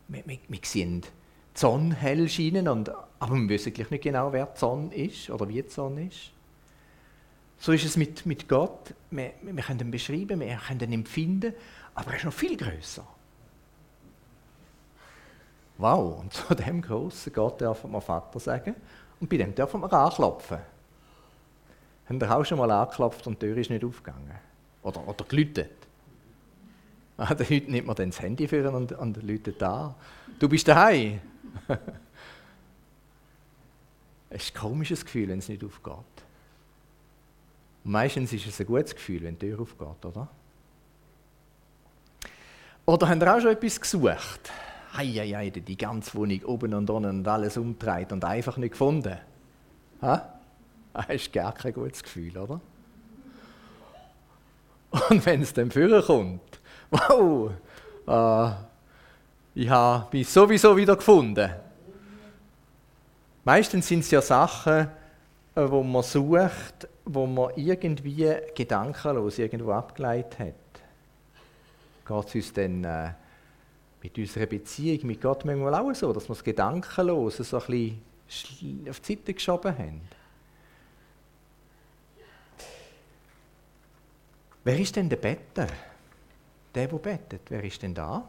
Wir, 0.07 0.23
wir, 0.25 0.37
wir 0.47 0.59
sehen 0.63 1.01
die 1.01 1.59
Sonne 1.59 1.95
hell 1.95 2.29
scheinen, 2.29 2.67
und, 2.67 2.91
aber 3.19 3.35
wir 3.35 3.49
wissen 3.49 3.73
gleich 3.73 3.89
nicht 3.89 4.03
genau, 4.03 4.31
wer 4.31 4.45
die 4.45 4.59
Sonne 4.59 4.95
ist 4.95 5.29
oder 5.29 5.47
wie 5.47 5.61
die 5.61 5.69
Sonne 5.69 6.07
ist. 6.07 6.31
So 7.57 7.71
ist 7.71 7.85
es 7.85 7.97
mit, 7.97 8.25
mit 8.25 8.47
Gott. 8.47 8.93
Wir, 9.11 9.33
wir 9.41 9.63
können 9.63 9.79
ihn 9.79 9.91
beschreiben, 9.91 10.39
wir 10.39 10.59
können 10.67 10.81
ihn 10.81 10.93
empfinden, 10.93 11.53
aber 11.93 12.11
er 12.11 12.17
ist 12.17 12.25
noch 12.25 12.33
viel 12.33 12.57
größer. 12.57 13.05
Wow, 15.77 16.19
und 16.19 16.33
zu 16.33 16.53
dem 16.55 16.81
großen 16.81 17.33
Gott 17.33 17.59
dürfen 17.59 17.91
wir 17.91 18.01
Vater 18.01 18.39
sagen 18.39 18.75
und 19.19 19.29
bei 19.29 19.37
dem 19.37 19.53
dürfen 19.53 19.81
wir 19.81 19.91
anklopfen. 19.91 20.59
Haben 22.07 22.21
ihr 22.21 22.35
auch 22.35 22.45
schon 22.45 22.59
mal 22.59 22.69
angeklopft 22.69 23.25
und 23.27 23.41
die 23.41 23.47
Tür 23.47 23.57
ist 23.57 23.69
nicht 23.69 23.83
aufgegangen? 23.83 24.35
Oder, 24.83 25.07
oder 25.07 25.25
gelütet? 25.25 25.71
Ah, 27.17 27.29
heute 27.29 27.43
nimmt 27.43 27.87
man 27.87 27.95
dann 27.95 28.09
das 28.09 28.21
Handy 28.21 28.47
für 28.47 28.69
und, 28.71 28.91
und 28.91 29.23
läutet 29.23 29.61
da. 29.61 29.95
Du 30.37 30.49
bist 30.49 30.67
daheim. 30.67 31.21
es 34.29 34.45
ist 34.45 34.55
ein 34.55 34.59
komisches 34.59 35.05
Gefühl, 35.05 35.29
wenn 35.29 35.39
es 35.39 35.49
nicht 35.49 35.63
aufgeht. 35.63 35.95
Und 37.83 37.91
meistens 37.91 38.33
ist 38.33 38.47
es 38.47 38.59
ein 38.59 38.65
gutes 38.65 38.95
Gefühl, 38.95 39.23
wenn 39.23 39.37
die 39.37 39.47
Tür 39.47 39.61
aufgeht, 39.61 40.05
oder? 40.05 40.27
Oder 42.85 43.09
habt 43.09 43.21
ihr 43.21 43.35
auch 43.35 43.39
schon 43.39 43.51
etwas 43.51 43.81
gesucht? 43.81 44.51
Heieiei, 44.95 45.49
die 45.49 45.77
ganze 45.77 46.15
Wohnung 46.15 46.43
oben 46.45 46.73
und 46.73 46.89
unten 46.89 47.09
und 47.09 47.27
alles 47.27 47.57
umdreht 47.57 48.11
und 48.11 48.23
einfach 48.23 48.57
nicht 48.57 48.71
gefunden. 48.71 49.17
Ha? 50.01 50.33
Das 50.93 51.09
ist 51.09 51.33
gar 51.33 51.53
kein 51.53 51.73
gutes 51.73 52.01
Gefühl, 52.01 52.37
oder? 52.37 52.61
Und 55.09 55.25
wenn 55.25 55.41
es 55.41 55.53
dann 55.53 55.69
kommt, 55.69 56.59
wow, 56.89 57.51
äh, 58.07 58.51
ich 59.55 59.69
habe 59.69 60.17
mich 60.17 60.29
sowieso 60.29 60.77
wieder 60.77 60.95
gefunden. 60.95 61.49
Meistens 63.45 63.87
sind 63.87 63.99
es 63.99 64.09
ja 64.09 64.23
Sachen, 64.23 64.87
äh, 65.53 65.69
wo 65.69 65.83
man 65.83 66.01
sucht, 66.01 66.87
wo 67.05 67.27
man 67.27 67.51
irgendwie 67.55 68.35
gedankenlos 68.55 69.37
irgendwo 69.37 69.71
abgeleitet 69.71 70.39
hat. 70.39 70.53
Geht 72.07 72.27
es 72.27 72.35
uns 72.35 72.53
dann 72.53 72.83
äh, 72.83 73.11
mit 74.01 74.17
unserer 74.17 74.47
Beziehung 74.47 75.07
mit 75.07 75.21
Gott 75.21 75.45
manchmal 75.45 75.75
auch 75.75 75.93
so, 75.93 76.11
dass 76.11 76.27
wir 76.27 76.33
es 76.33 76.43
gedankenlos 76.43 77.37
so 77.37 77.57
ein 77.59 78.01
bisschen 78.25 78.89
auf 78.89 78.99
die 78.99 79.13
Seite 79.13 79.33
geschoben 79.35 79.77
haben? 79.77 80.01
Wer 84.63 84.79
ist 84.79 84.95
denn 84.95 85.07
der 85.07 85.17
Better? 85.17 85.67
Der, 86.73 86.87
der 86.87 86.97
bettet. 86.97 87.41
Wer 87.49 87.63
ist 87.63 87.79
denn 87.83 87.93
da? 87.93 88.27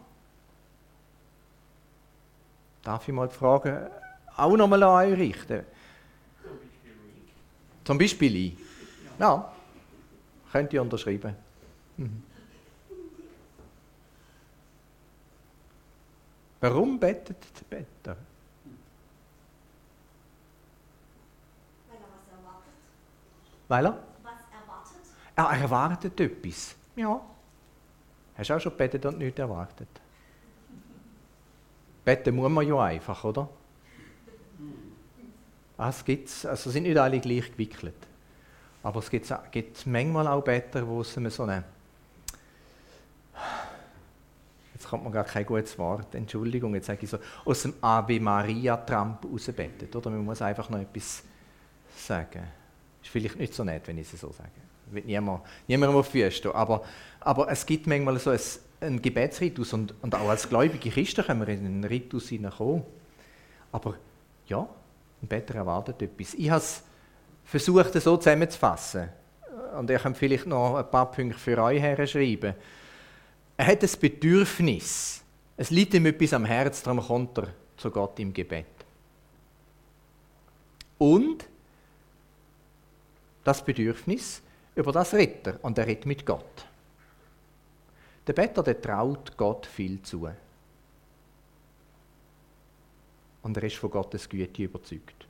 Darf 2.83 3.09
ich 3.09 3.15
mal 3.15 3.29
die 3.29 3.35
Frage 3.35 3.91
auch 4.37 4.57
nochmal 4.57 4.83
an 4.83 5.13
euch 5.13 5.19
richten? 5.19 5.65
Zum 7.85 7.99
Beispiel 7.99 8.37
ich. 8.37 8.59
Ja, 9.19 9.53
könnt 10.53 10.73
ihr 10.73 10.83
unterschreiben. 10.83 11.35
Mhm. 11.97 12.23
Warum 16.61 16.99
betet 16.99 17.37
der 17.61 17.77
Better? 17.77 18.17
Weil 21.89 21.97
er 21.97 22.09
was 22.13 22.27
erwartet. 22.33 22.73
Weil 23.69 23.87
er? 23.87 23.93
Was 24.23 24.33
erwartet? 24.53 25.03
Er 25.37 25.63
erwartet 25.63 26.21
etwas. 26.21 26.75
Ja. 26.97 27.21
Hast 28.37 28.51
du 28.51 28.55
auch 28.55 28.61
schon 28.61 28.73
gebetet 28.73 29.07
und 29.07 29.19
nichts 29.19 29.39
erwartet? 29.39 29.89
Beten 32.05 32.35
muss 32.35 32.51
man 32.51 32.67
ja 32.67 32.83
einfach, 32.85 33.25
oder? 33.25 33.49
Ah, 35.79 35.91
es 35.91 36.05
gibt's, 36.05 36.47
also 36.47 36.71
sind 36.71 36.85
nicht 36.85 36.97
alle 36.97 37.21
gleich 37.21 37.53
gewickelt. 37.53 37.95
Aber 38.83 39.01
es 39.01 39.11
gibt, 39.11 39.33
gibt 39.51 39.87
manchmal 39.87 40.27
auch 40.29 40.43
Better, 40.43 40.87
wo 40.87 41.01
es 41.01 41.13
so 41.13 41.43
eine. 41.43 41.65
Jetzt 44.73 44.89
kommt 44.89 45.05
mir 45.05 45.11
gar 45.11 45.25
kein 45.25 45.45
gutes 45.45 45.79
Wort, 45.79 46.15
Entschuldigung, 46.15 46.75
jetzt 46.75 46.87
sage 46.87 47.01
ich 47.03 47.11
so, 47.11 47.19
aus 47.45 47.63
dem 47.63 47.75
Ave 47.81 48.21
Maria-Tramp 48.21 49.25
rausbettet, 49.25 49.95
oder? 49.97 50.11
Man 50.11 50.25
muss 50.25 50.43
einfach 50.43 50.69
noch 50.69 50.79
etwas 50.79 51.23
sagen. 51.97 52.45
Ist 53.03 53.11
vielleicht 53.11 53.37
nicht 53.37 53.55
so 53.55 53.65
nett, 53.65 53.89
wenn 53.89 53.99
ich 53.99 54.13
es 54.13 54.21
so 54.21 54.31
sage. 54.31 54.51
Wird 54.91 55.07
niemand, 55.07 55.43
niemandem 55.67 55.99
auf 55.99 56.11
die. 56.11 56.31
Aber, 56.53 56.85
aber 57.21 57.51
es 57.51 57.67
gibt 57.67 57.87
manchmal 57.87 58.19
so 58.19 58.31
ein, 58.31 58.41
einen 58.81 59.03
Gebetsritus 59.03 59.73
und, 59.73 59.95
und 60.03 60.15
auch 60.15 60.29
als 60.29 60.49
gläubige 60.49 60.91
Christen 60.91 61.25
können 61.25 61.41
wir 61.41 61.49
in 61.49 61.65
einen 61.65 61.85
Ritus 61.85 62.29
hineinkommen. 62.29 62.83
Aber 63.73 63.95
ja, 64.47 64.69
ein 65.23 65.29
Better 65.29 65.55
erwartet 65.55 66.01
etwas. 66.03 66.35
Ich 66.35 66.51
habe 66.51 66.61
es 66.61 66.83
versucht, 67.45 67.93
so 67.95 68.17
zusammenzufassen. 68.17 69.09
Und 69.79 69.91
ich 69.91 70.03
kann 70.03 70.15
vielleicht 70.15 70.47
noch 70.47 70.77
ein 70.77 70.91
paar 70.91 71.11
Punkte 71.11 71.39
für 71.39 71.59
euch 71.63 71.81
herschreiben. 71.81 72.55
Er 73.57 73.67
hat 73.67 73.83
ein 73.83 73.91
Bedürfnis. 74.01 75.23
Es 75.57 75.71
liegt 75.71 75.95
ihm 75.95 76.07
etwas 76.07 76.33
am 76.33 76.45
Herz, 76.45 76.83
darum 76.83 77.01
kommt 77.01 77.39
er 77.39 77.49
zu 77.77 77.91
Gott 77.91 78.19
im 78.21 78.33
Gebet. 78.33 78.67
Und 80.99 81.47
das 83.45 83.65
Bedürfnis, 83.65 84.43
über 84.75 84.93
das 84.93 85.15
redet 85.15 85.47
er. 85.47 85.65
Und 85.65 85.79
er 85.79 85.87
redet 85.87 86.07
mit 86.07 86.27
Gott. 86.27 86.67
Der 88.27 88.33
Better, 88.33 88.63
der 88.63 88.81
traut 88.81 89.37
Gott 89.37 89.67
viel 89.67 90.03
zu. 90.03 90.29
Und 93.47 93.57
er 93.57 93.63
ist 93.63 93.77
von 93.77 93.93
Gottes 93.93 94.29
Güte 94.29 94.65
überzeugt. 94.65 95.25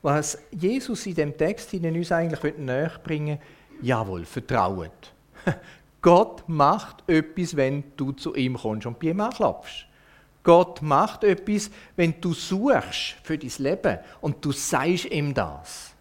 Was 0.00 0.38
Jesus 0.50 1.04
in 1.04 1.14
dem 1.14 1.36
Text 1.36 1.74
uns 1.74 2.12
eigentlich 2.12 2.56
näher 2.56 2.98
bringen 3.04 3.38
will, 3.38 3.86
jawohl, 3.86 4.24
vertraut. 4.24 5.12
Gott 6.00 6.48
macht 6.48 7.06
etwas, 7.06 7.54
wenn 7.54 7.84
du 7.94 8.12
zu 8.12 8.34
ihm 8.34 8.56
kommst 8.56 8.86
und 8.86 8.98
bei 8.98 9.08
ihm 9.08 9.20
anklopfst. 9.20 9.84
Gott 10.42 10.80
macht 10.80 11.24
etwas, 11.24 11.70
wenn 11.94 12.18
du 12.18 12.32
suchst 12.32 13.16
für 13.22 13.36
dein 13.36 13.52
Leben 13.58 13.98
und 14.22 14.42
du 14.42 14.52
sagst 14.52 15.04
ihm 15.10 15.34
das. 15.34 15.92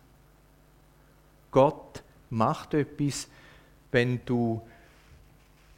Gott 1.52 2.02
macht 2.30 2.76
etwas, 2.76 3.28
wenn 3.92 4.22
du 4.26 4.62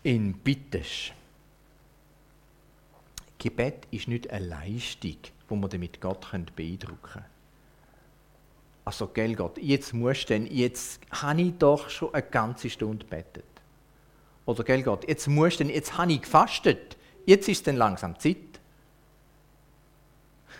ihn 0.03 0.33
bittest. 0.33 1.13
Gebet 3.41 3.87
ist 3.89 4.07
nicht 4.07 4.29
eine 4.29 4.45
Leistung, 4.45 5.17
wo 5.49 5.55
man 5.55 5.67
damit 5.67 5.99
Gott 5.99 6.27
beeindrucken 6.55 7.01
können. 7.01 7.25
Also, 8.85 9.07
gell 9.07 9.33
Gott, 9.35 9.57
jetzt 9.57 9.93
musst 9.93 10.29
du 10.29 10.33
denn, 10.33 10.45
jetzt 10.45 11.01
habe 11.09 11.41
ich 11.41 11.57
doch 11.57 11.89
schon 11.89 12.13
eine 12.13 12.21
ganze 12.21 12.69
Stunde 12.69 13.03
betet. 13.03 13.43
Oder, 14.45 14.63
gell 14.63 14.83
Gott, 14.83 15.07
jetzt 15.07 15.27
musst 15.27 15.59
du 15.59 15.63
denn, 15.63 15.73
jetzt 15.73 15.97
habe 15.97 16.13
ich 16.13 16.21
gefastet, 16.21 16.97
jetzt 17.25 17.47
ist 17.49 17.65
dann 17.65 17.77
langsam 17.77 18.17
Zeit. 18.19 18.37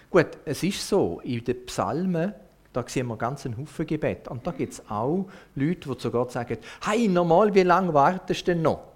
Gut, 0.10 0.40
es 0.46 0.64
ist 0.64 0.88
so, 0.88 1.20
in 1.20 1.44
den 1.44 1.66
Psalmen, 1.68 2.34
da 2.74 2.84
sehen 2.88 3.08
wir 3.08 3.18
ganz 3.18 3.46
einen 3.46 3.58
Haufen 3.58 3.86
Gebet. 3.86 4.28
Und 4.28 4.48
da 4.48 4.52
gibt 4.52 4.74
es 4.74 4.90
auch 4.90 5.28
Leute, 5.54 5.88
die 5.88 5.98
zu 5.98 6.10
Gott 6.10 6.32
sagen, 6.32 6.58
hey, 6.84 7.08
normal, 7.08 7.54
wie 7.54 7.62
lange 7.62 7.94
wartest 7.94 8.48
du 8.48 8.54
denn 8.54 8.64
noch? 8.64 8.88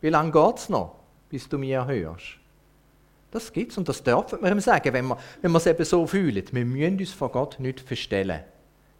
Wie 0.00 0.08
lange 0.08 0.32
geht 0.32 0.56
es 0.56 0.68
noch, 0.70 0.96
bis 1.28 1.48
du 1.48 1.58
mir 1.58 1.84
hörst? 1.86 2.41
Das 3.32 3.50
gibt 3.50 3.72
es 3.72 3.78
und 3.78 3.88
das 3.88 4.02
dürfen 4.02 4.38
wir 4.42 4.52
ihm 4.52 4.60
sagen, 4.60 4.92
wenn 4.92 5.06
wir, 5.06 5.18
wenn 5.40 5.50
wir 5.50 5.58
es 5.58 5.66
eben 5.66 5.84
so 5.84 6.06
fühlen. 6.06 6.44
Wir 6.52 6.64
müssen 6.64 7.00
uns 7.00 7.12
vor 7.12 7.32
Gott 7.32 7.58
nicht 7.58 7.80
verstellen. 7.80 8.42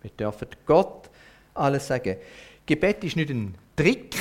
Wir 0.00 0.10
dürfen 0.10 0.48
Gott 0.66 1.10
alles 1.54 1.86
sagen. 1.86 2.16
Gebet 2.64 3.04
ist 3.04 3.16
nicht 3.16 3.28
ein 3.28 3.54
Trick, 3.76 4.16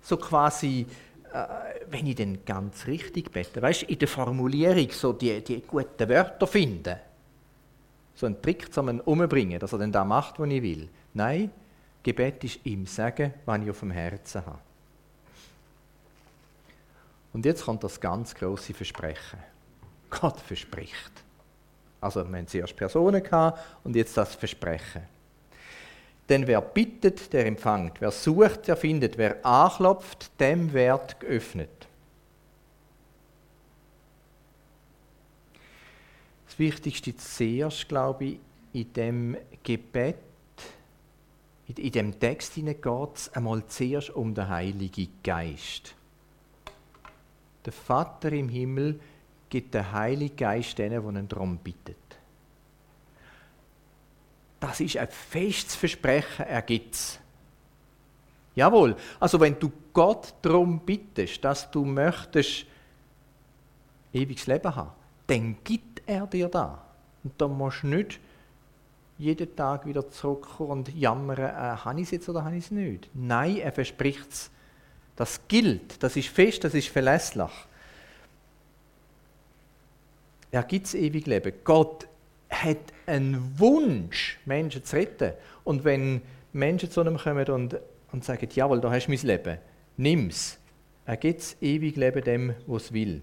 so 0.00 0.16
quasi, 0.18 0.86
äh, 1.32 1.44
wenn 1.90 2.06
ich 2.06 2.14
den 2.14 2.44
ganz 2.44 2.86
richtig 2.86 3.32
bete. 3.32 3.60
Weißt 3.60 3.82
du, 3.82 3.86
in 3.86 3.98
der 3.98 4.06
Formulierung 4.06 4.88
so 4.92 5.12
die, 5.12 5.42
die 5.42 5.60
guten 5.62 6.08
Wörter 6.08 6.46
finden. 6.46 6.96
So 8.14 8.26
ein 8.26 8.40
Trick 8.40 8.72
zum 8.72 9.00
umbringen, 9.00 9.58
dass 9.58 9.72
er 9.72 9.80
dann 9.80 9.90
da 9.90 10.04
macht, 10.04 10.38
was 10.38 10.48
ich 10.48 10.62
will. 10.62 10.88
Nein, 11.12 11.50
Gebet 12.04 12.44
ist 12.44 12.60
ihm 12.64 12.86
sagen, 12.86 13.34
was 13.44 13.60
ich 13.60 13.70
auf 13.70 13.80
dem 13.80 13.90
Herzen 13.90 14.46
habe. 14.46 14.60
Und 17.32 17.44
jetzt 17.44 17.64
kommt 17.64 17.82
das 17.82 18.00
ganz 18.00 18.32
große 18.32 18.72
Versprechen. 18.72 19.55
Gott 20.20 20.40
verspricht. 20.40 21.12
Also 22.00 22.26
wir 22.28 22.38
haben 22.38 22.46
zuerst 22.46 22.76
Personen 22.76 23.22
gehabt 23.22 23.58
und 23.84 23.96
jetzt 23.96 24.16
das 24.16 24.34
Versprechen. 24.34 25.02
Denn 26.28 26.46
wer 26.46 26.60
bittet, 26.60 27.32
der 27.32 27.46
empfängt. 27.46 28.00
Wer 28.00 28.10
sucht, 28.10 28.66
der 28.68 28.76
findet. 28.76 29.16
Wer 29.16 29.44
anklopft, 29.44 30.30
dem 30.40 30.72
wird 30.72 31.20
geöffnet. 31.20 31.70
Das 36.46 36.58
Wichtigste 36.58 37.16
zuerst, 37.16 37.88
glaube 37.88 38.24
ich, 38.24 38.38
in 38.72 38.92
dem 38.92 39.36
Gebet, 39.62 40.16
in 41.68 41.92
dem 41.92 42.18
Text 42.18 42.54
geht 42.54 42.86
es 43.14 43.32
einmal 43.32 43.66
zuerst 43.66 44.10
um 44.10 44.34
den 44.34 44.48
Heiligen 44.48 45.08
Geist. 45.22 45.94
Der 47.64 47.72
Vater 47.72 48.32
im 48.32 48.48
Himmel 48.48 49.00
gibt 49.48 49.74
der 49.74 49.92
Heilige 49.92 50.34
Geist 50.34 50.78
denen, 50.78 51.02
die 51.02 51.18
ihn 51.18 51.28
darum 51.28 51.58
bittet. 51.58 51.96
Das 54.60 54.80
ist 54.80 54.96
ein 54.96 55.08
festes 55.08 55.74
Versprechen, 55.74 56.46
er 56.46 56.62
gibt 56.62 56.94
es. 56.94 57.18
Jawohl, 58.54 58.96
also 59.20 59.38
wenn 59.38 59.58
du 59.58 59.70
Gott 59.92 60.34
darum 60.40 60.80
bittest, 60.80 61.44
dass 61.44 61.70
du 61.70 61.84
möchtest 61.84 62.64
ewiges 64.12 64.46
Leben 64.46 64.74
haben, 64.74 64.92
dann 65.26 65.56
gibt 65.62 66.02
er 66.06 66.26
dir 66.26 66.48
da. 66.48 66.82
Und 67.22 67.34
dann 67.40 67.56
musst 67.56 67.82
du 67.82 67.88
nicht 67.88 68.18
jeden 69.18 69.54
Tag 69.56 69.86
wieder 69.86 70.08
zurückkommen 70.10 70.70
und 70.70 70.94
jammern, 70.94 71.38
äh, 71.38 71.52
habe 71.52 72.00
ich 72.00 72.06
es 72.06 72.10
jetzt 72.12 72.28
oder 72.28 72.44
habe 72.44 72.56
ich 72.56 72.64
es 72.64 72.70
nicht. 72.70 73.08
Nein, 73.14 73.58
er 73.58 73.72
verspricht 73.72 74.30
es. 74.30 74.50
Das 75.16 75.40
gilt, 75.48 76.02
das 76.02 76.16
ist 76.16 76.28
fest, 76.28 76.64
das 76.64 76.74
ist 76.74 76.88
verlässlich. 76.88 77.50
Er 80.50 80.62
gibt 80.62 80.86
das 80.86 80.94
ewige 80.94 81.30
Leben. 81.30 81.52
Gott 81.64 82.06
hat 82.50 82.78
einen 83.06 83.58
Wunsch, 83.58 84.38
Menschen 84.44 84.84
zu 84.84 84.96
retten. 84.96 85.32
Und 85.64 85.84
wenn 85.84 86.22
Menschen 86.52 86.90
zu 86.90 87.02
ihm 87.02 87.16
kommen 87.16 87.46
und, 87.48 87.78
und 88.12 88.24
sagen, 88.24 88.48
jawohl, 88.52 88.80
da 88.80 88.90
hast 88.90 89.06
du 89.06 89.10
mein 89.10 89.20
Leben, 89.20 89.58
nimm 89.96 90.28
es. 90.28 90.58
Er 91.04 91.16
gibt 91.16 91.40
das 91.40 91.56
ewige 91.60 92.00
Leben 92.00 92.24
dem, 92.24 92.54
was 92.66 92.92
will. 92.92 93.22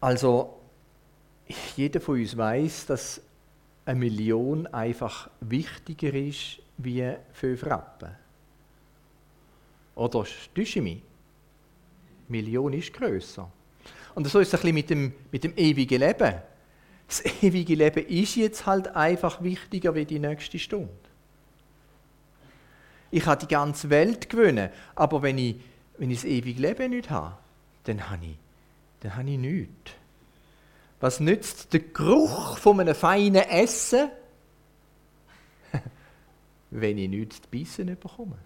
Also, 0.00 0.58
jeder 1.76 2.00
von 2.00 2.18
uns 2.18 2.36
weiß, 2.36 2.86
dass 2.86 3.20
eine 3.84 3.98
Million 3.98 4.66
einfach 4.68 5.30
wichtiger 5.40 6.14
ist 6.14 6.58
wie 6.78 7.14
fünf 7.32 7.64
Rappen. 7.66 8.10
Oder 9.94 10.10
täusche 10.10 10.60
ich 10.60 10.76
mich? 10.76 11.02
Million 12.32 12.72
ist 12.72 12.92
grösser. 12.92 13.50
Und 14.14 14.26
so 14.26 14.40
ist 14.40 14.48
es 14.48 14.54
ein 14.54 14.60
bisschen 14.60 14.74
mit 14.74 14.90
dem, 14.90 15.12
mit 15.30 15.44
dem 15.44 15.52
ewigen 15.56 16.00
Leben. 16.00 16.34
Das 17.06 17.22
ewige 17.42 17.74
Leben 17.74 18.06
ist 18.06 18.36
jetzt 18.36 18.66
halt 18.66 18.88
einfach 18.96 19.42
wichtiger 19.42 19.94
wie 19.94 20.04
die 20.04 20.18
nächste 20.18 20.58
Stunde. 20.58 20.88
Ich 23.10 23.26
habe 23.26 23.40
die 23.40 23.48
ganze 23.48 23.90
Welt 23.90 24.30
gewinnen, 24.30 24.70
aber 24.94 25.22
wenn 25.22 25.36
ich, 25.36 25.56
wenn 25.98 26.10
ich 26.10 26.22
das 26.22 26.24
ewige 26.24 26.62
Leben 26.62 26.90
nicht 26.90 27.10
habe, 27.10 27.36
dann 27.84 28.08
habe 28.08 28.24
ich, 28.24 28.36
dann 29.00 29.16
habe 29.16 29.30
ich 29.30 29.38
nichts. 29.38 29.92
Was 31.00 31.20
nützt 31.20 31.72
der 31.72 31.80
Geruch 31.80 32.56
von 32.56 32.80
einem 32.80 32.94
feinen 32.94 33.42
Essen, 33.42 34.08
wenn 36.70 36.96
ich 36.96 37.08
nichts 37.10 37.42
zu 37.42 37.48
beißen 37.50 37.86
bekomme? 37.86 38.38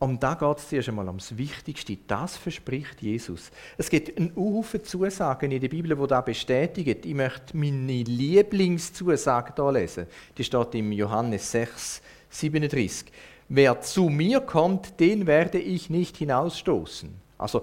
Um 0.00 0.18
da 0.18 0.32
geht 0.32 0.56
es 0.56 0.68
zuerst 0.70 0.88
einmal 0.88 1.06
ums 1.08 1.36
Wichtigste. 1.36 1.98
Das 2.06 2.34
verspricht 2.34 3.02
Jesus. 3.02 3.50
Es 3.76 3.90
gibt 3.90 4.16
einen 4.16 4.34
Haufen 4.34 4.82
Zusagen 4.82 5.52
in 5.52 5.60
der 5.60 5.68
Bibel, 5.68 5.94
die 5.94 6.06
das 6.06 6.24
bestätigen. 6.24 6.96
Ich 7.04 7.14
möchte 7.14 7.54
meine 7.54 8.02
Lieblingszusage 8.02 9.52
hier 9.54 9.72
lesen. 9.72 10.06
Die 10.38 10.44
steht 10.44 10.74
im 10.74 10.90
Johannes 10.92 11.50
6, 11.50 12.00
37. 12.30 13.12
Wer 13.50 13.78
zu 13.82 14.08
mir 14.08 14.40
kommt, 14.40 14.98
den 14.98 15.26
werde 15.26 15.58
ich 15.58 15.90
nicht 15.90 16.16
hinausstoßen. 16.16 17.14
Also 17.36 17.62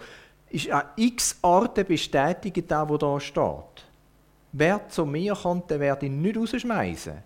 ist 0.52 0.70
an 0.70 0.84
x 0.96 1.40
Orten 1.42 1.88
bestätigt, 1.88 2.66
da 2.68 2.88
wo 2.88 2.98
da 2.98 3.20
steht. 3.20 3.84
Wer 4.52 4.88
zu 4.90 5.08
mir 5.08 5.34
kommt, 5.34 5.72
den 5.72 5.80
werde 5.80 6.06
ich 6.06 6.12
nicht 6.12 6.38
rausschmeißen. 6.38 7.18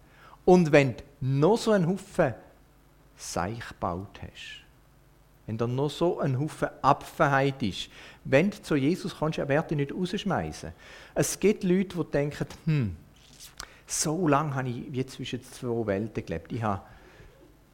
Und 0.45 0.71
wenn 0.71 0.95
du 0.95 1.04
noch 1.19 1.58
so 1.58 1.71
einen 1.71 1.88
Haufen 1.88 2.34
Seich 3.17 3.67
gebaut 3.67 4.21
hast, 4.21 4.62
wenn 5.51 5.57
da 5.57 5.67
noch 5.67 5.89
so 5.89 6.19
ein 6.21 6.39
Haufen 6.39 6.69
Abfenheit 6.81 7.61
ist, 7.61 7.89
wenn 8.23 8.51
du 8.51 8.61
zu 8.61 8.75
Jesus 8.75 9.13
kommst, 9.13 9.37
er 9.37 9.49
wird 9.49 9.69
dich 9.69 9.77
nicht 9.77 9.93
rausschmeißen. 9.93 10.71
Es 11.13 11.37
gibt 11.37 11.65
Leute, 11.65 11.97
die 11.97 12.11
denken, 12.11 12.47
hm, 12.63 12.95
so 13.85 14.29
lange 14.29 14.55
habe 14.55 14.69
ich 14.69 14.93
wie 14.93 15.05
zwischen 15.05 15.43
zwei 15.43 15.85
Welten 15.87 16.25
gelebt. 16.25 16.53
Ich 16.53 16.63
habe 16.63 16.83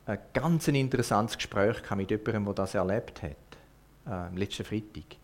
ein 0.07 0.17
ganz 0.33 0.67
interessantes 0.69 1.37
Gespräch 1.37 1.77
mit 1.95 2.09
jemandem, 2.09 2.45
der 2.45 2.53
das 2.55 2.73
erlebt 2.73 3.21
hat, 3.21 4.31
äh, 4.33 4.35
letzten 4.35 4.65
Freitag. 4.65 5.15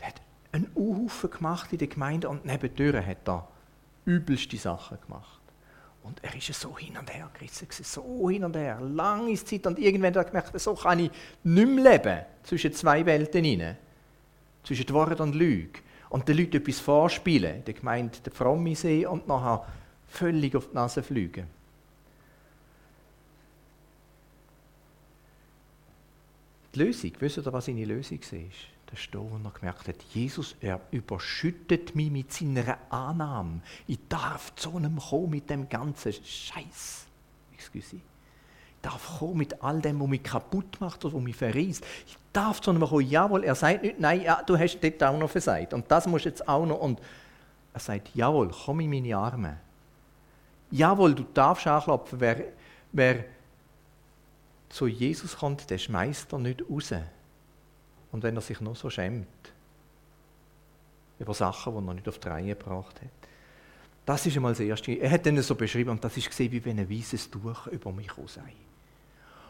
Der 0.00 0.08
hat 0.08 0.20
einen 0.52 0.70
Haufen 0.76 1.30
gemacht 1.30 1.72
in 1.72 1.78
der 1.78 1.88
Gemeinde 1.88 2.28
und 2.28 2.44
nebendurch 2.44 3.06
hat 3.06 3.26
er 3.26 3.48
übelste 4.04 4.58
Sachen 4.58 4.98
gemacht. 5.00 5.37
Und 6.08 6.24
er 6.24 6.34
ist 6.34 6.54
so 6.54 6.74
hin 6.78 6.96
und 6.96 7.12
her 7.12 7.28
gerissen, 7.34 7.66
so 7.70 8.30
hin 8.30 8.42
und 8.42 8.56
her, 8.56 8.80
lange 8.80 9.34
Zeit. 9.34 9.66
Und 9.66 9.78
irgendwann 9.78 10.14
hat 10.14 10.16
er 10.16 10.24
gemerkt, 10.24 10.58
so 10.58 10.74
kann 10.74 11.00
ich 11.00 11.10
nicht 11.44 11.68
mehr 11.68 11.92
leben, 11.92 12.20
zwischen 12.44 12.72
zwei 12.72 13.04
Welten 13.04 13.44
hinein. 13.44 13.76
Zwischen 14.64 14.88
Wahrheit 14.94 15.20
und 15.20 15.34
Lüge. 15.34 15.80
Und 16.08 16.26
den 16.26 16.38
Leuten 16.38 16.56
etwas 16.56 16.80
vorspielen, 16.80 17.62
der 17.62 17.74
gemeint 17.74 18.24
der 18.24 18.32
Fromme 18.32 18.74
sehen 18.74 19.08
und 19.08 19.28
nachher 19.28 19.66
völlig 20.06 20.56
auf 20.56 20.70
die 20.70 20.74
Nase 20.74 21.02
fliegen. 21.02 21.46
Die 26.74 26.78
Lösung, 26.78 27.12
wisst 27.18 27.36
ihr, 27.36 27.52
was 27.52 27.66
seine 27.66 27.84
Lösung 27.84 28.18
war? 28.18 28.77
Der 28.90 28.96
Stoner 28.96 29.50
gemerkt 29.50 29.88
hat, 29.88 30.02
Jesus, 30.14 30.56
er 30.60 30.80
überschüttet 30.90 31.94
mich 31.94 32.10
mit 32.10 32.32
seiner 32.32 32.78
Annahme. 32.90 33.60
Ich 33.86 33.98
darf 34.08 34.54
zu 34.54 34.76
einem 34.76 34.98
kommen 34.98 35.30
mit 35.30 35.50
dem 35.50 35.68
ganzen 35.68 36.12
Scheiß. 36.12 37.06
Excuse. 37.54 37.96
Ich 37.96 38.02
darf 38.82 39.18
kommen 39.18 39.38
mit 39.38 39.62
all 39.62 39.80
dem, 39.80 40.00
was 40.00 40.08
mich 40.08 40.22
kaputt 40.22 40.80
macht 40.80 41.04
oder 41.04 41.16
was 41.16 41.22
mich 41.22 41.36
verriest. 41.36 41.84
Ich 42.06 42.16
darf 42.32 42.60
zu 42.60 42.70
einem 42.70 42.82
kommen. 42.82 43.08
Jawohl, 43.08 43.44
er 43.44 43.54
sagt 43.54 43.82
nicht, 43.82 44.00
nein, 44.00 44.22
ja, 44.22 44.42
du 44.42 44.56
hast 44.56 44.78
dort 44.80 45.02
auch 45.02 45.18
noch 45.18 45.30
versagt. 45.30 45.74
Und 45.74 45.90
das 45.90 46.06
musst 46.06 46.24
du 46.24 46.30
jetzt 46.30 46.48
auch 46.48 46.64
noch. 46.64 46.78
Und 46.78 47.00
er 47.74 47.80
sagt, 47.80 48.14
jawohl, 48.14 48.50
komm 48.64 48.80
in 48.80 48.90
meine 48.90 49.16
Arme. 49.16 49.58
Jawohl, 50.70 51.14
du 51.14 51.24
darfst 51.34 51.66
anklopfen. 51.66 52.20
Wer, 52.20 52.44
wer 52.92 53.24
zu 54.68 54.86
Jesus 54.86 55.36
kommt, 55.36 55.68
der 55.70 55.78
schmeißt 55.78 56.32
er 56.32 56.38
nicht 56.38 56.62
raus. 56.70 56.92
Und 58.12 58.22
wenn 58.22 58.36
er 58.36 58.40
sich 58.40 58.60
noch 58.60 58.76
so 58.76 58.90
schämt 58.90 59.26
über 61.18 61.34
Sachen, 61.34 61.72
die 61.72 61.88
er 61.88 61.94
nicht 61.94 62.08
auf 62.08 62.18
die 62.18 62.28
Reihe 62.28 62.54
gebracht 62.54 63.00
hat. 63.00 63.10
Das 64.06 64.24
ist 64.24 64.36
einmal 64.36 64.52
das 64.52 64.60
Erste. 64.60 64.92
Er 64.92 65.10
hat 65.10 65.26
dann 65.26 65.40
so 65.42 65.54
beschrieben, 65.54 65.90
und 65.90 66.02
das 66.02 66.16
ist 66.16 66.28
gesehen, 66.28 66.52
wie 66.52 66.64
wenn 66.64 66.78
ein 66.78 66.88
weißes 66.88 67.30
Tuch 67.30 67.66
über 67.66 67.92
mich 67.92 68.10
sei. 68.26 68.52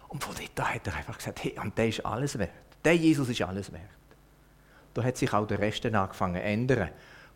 Und 0.08 0.24
von 0.24 0.34
dort 0.34 0.74
hat 0.74 0.86
er 0.86 0.96
einfach 0.96 1.18
gesagt, 1.18 1.44
hey, 1.44 1.54
und 1.62 1.76
der 1.76 1.88
ist 1.88 2.04
alles 2.04 2.38
wert. 2.38 2.50
Der 2.84 2.96
Jesus 2.96 3.28
ist 3.28 3.42
alles 3.42 3.70
wert. 3.72 3.82
Da 4.94 5.04
hat 5.04 5.16
sich 5.16 5.32
auch 5.32 5.46
der 5.46 5.58
Rest 5.58 5.84
dann 5.84 5.94
angefangen 5.94 6.36
zu 6.36 6.42
ändern, 6.42 6.88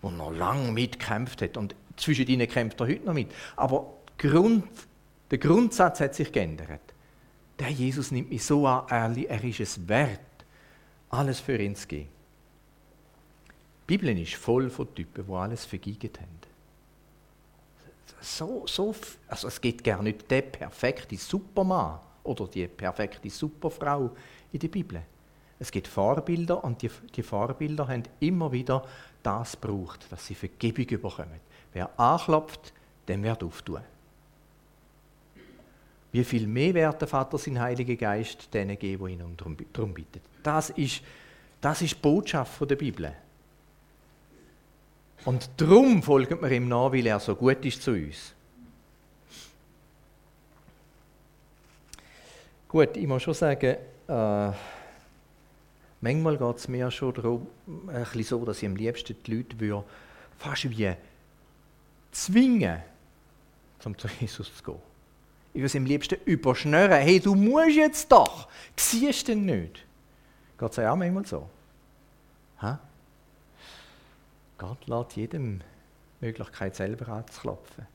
der 0.03 0.11
noch 0.11 0.33
lange 0.33 0.73
mitgekämpft 0.73 1.43
hat. 1.43 1.57
Und 1.57 1.77
zwischen 1.97 2.27
ihnen 2.27 2.49
kämpft 2.49 2.81
er 2.81 2.89
heute 2.89 3.05
noch 3.05 3.15
mit. 3.15 3.31
Aber 3.57 3.93
Grund, 4.19 4.65
der 5.31 5.39
Grundsatz 5.39 6.01
hat 6.01 6.15
sich 6.15 6.33
geändert. 6.33 6.81
Der 7.59 7.69
Jesus 7.69 8.11
nimmt 8.11 8.31
mich 8.31 8.45
so 8.45 8.67
an, 8.67 9.17
er 9.17 9.45
ist 9.45 9.61
es 9.61 9.87
wert 9.87 10.21
alles 11.13 11.41
für 11.41 11.57
ihn 11.57 11.77
zu 11.77 11.87
geben. 11.87 12.09
Die 13.89 13.99
Bibel 13.99 14.19
ist 14.19 14.35
voll 14.35 14.71
von 14.71 14.93
Typen, 14.95 15.27
die 15.27 15.33
alles 15.33 15.65
vergeigt 15.65 16.19
haben. 16.19 16.43
So, 18.21 18.65
so, 18.67 18.95
also 19.27 19.49
es 19.49 19.61
gibt 19.61 19.83
gar 19.83 20.03
nicht 20.03 20.31
der 20.31 20.43
perfekte 20.43 21.17
Supermann 21.17 21.99
oder 22.23 22.47
die 22.47 22.69
perfekte 22.69 23.29
Superfrau 23.29 24.11
in 24.53 24.61
der 24.61 24.69
Bibel. 24.69 25.03
Es 25.59 25.71
gibt 25.71 25.89
Vorbilder 25.89 26.63
und 26.63 26.81
die, 26.83 26.91
die 27.15 27.23
Vorbilder 27.23 27.89
haben 27.89 28.05
immer 28.21 28.51
wieder 28.51 28.85
das 29.23 29.61
gebraucht, 29.61 30.07
dass 30.11 30.27
sie 30.27 30.35
Vergebung 30.35 30.87
bekommen. 30.87 31.41
Wer 31.73 31.99
anklopft, 31.99 32.73
dem 33.09 33.23
wird 33.23 33.43
auftun. 33.43 33.81
Wie 36.13 36.25
viel 36.25 36.47
mehr 36.47 36.75
wird 36.75 37.01
der 37.01 37.09
Vater 37.09 37.39
sein 37.39 37.59
Heiliger 37.59 37.97
Geist 37.97 38.53
denen 38.53 38.79
geben, 38.79 39.07
die 39.07 39.13
ihn 39.15 39.37
darum 39.73 39.95
bitten. 39.95 40.21
Das 40.43 40.71
ist, 40.71 41.03
das 41.61 41.81
ist 41.81 41.95
die 41.95 42.01
Botschaft 42.01 42.71
der 42.71 42.77
Bibel. 42.77 43.13
Und 45.25 45.49
darum 45.57 46.03
folgen 46.03 46.41
wir 46.43 46.51
ihm 46.51 46.69
nach, 46.69 46.93
weil 46.93 47.07
er 47.07 47.19
so 47.19 47.35
gut 47.35 47.65
ist 47.65 47.83
zu 47.83 47.93
uns. 47.93 48.35
Gut, 52.69 52.97
ich 52.97 53.07
muss 53.07 53.23
schon 53.23 53.35
sagen, 53.35 53.77
äh, 54.09 54.53
manchmal 56.01 56.37
geht 56.37 56.57
es 56.57 56.69
mir 56.69 56.91
schon 56.91 57.15
darum, 57.15 57.47
ein 57.87 58.03
bisschen 58.03 58.25
so, 58.25 58.45
dass 58.45 58.63
ich 58.63 58.69
am 58.69 58.77
liebsten 58.77 59.17
die 59.25 59.35
Leute 59.35 59.61
würde, 59.61 59.85
fast 60.39 60.69
wie 60.69 60.95
zwingen, 62.11 62.83
zum 63.79 63.97
zu 63.97 64.09
Jesus 64.21 64.55
zu 64.57 64.63
gehen. 64.63 64.92
Ich 65.53 65.59
würde 65.59 65.67
es 65.67 65.77
am 65.77 65.85
liebsten 65.85 66.19
überschnüren. 66.25 66.93
Hey, 66.93 67.21
du 67.21 67.35
musst 67.35 67.77
jetzt 67.77 68.11
doch. 68.11 68.49
Siehst 68.77 69.29
du 69.29 69.33
denn 69.33 69.45
nicht? 69.45 69.85
Geht 70.59 70.71
es 70.71 70.79
auch 70.79 70.97
manchmal 70.97 71.27
so? 71.27 71.49
Ha? 72.61 72.79
Gott 74.57 74.87
lässt 74.87 75.17
jedem 75.17 75.61
die 76.21 76.27
Möglichkeit, 76.27 76.77
selber 76.77 77.09
anzuklopfen. 77.09 77.87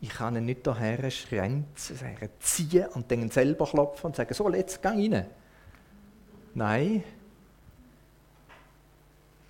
Ich 0.00 0.10
kann 0.10 0.36
ihn 0.36 0.44
nicht 0.44 0.66
daher 0.66 1.10
schränzen, 1.10 1.96
sagen, 1.96 2.28
ziehen 2.40 2.86
und 2.88 3.10
dann 3.10 3.30
selber 3.30 3.66
klopfen 3.66 4.06
und 4.06 4.16
sagen, 4.16 4.34
so, 4.34 4.48
jetzt 4.50 4.82
geh 4.82 4.88
rein. 4.88 5.26
Nein. 6.54 7.04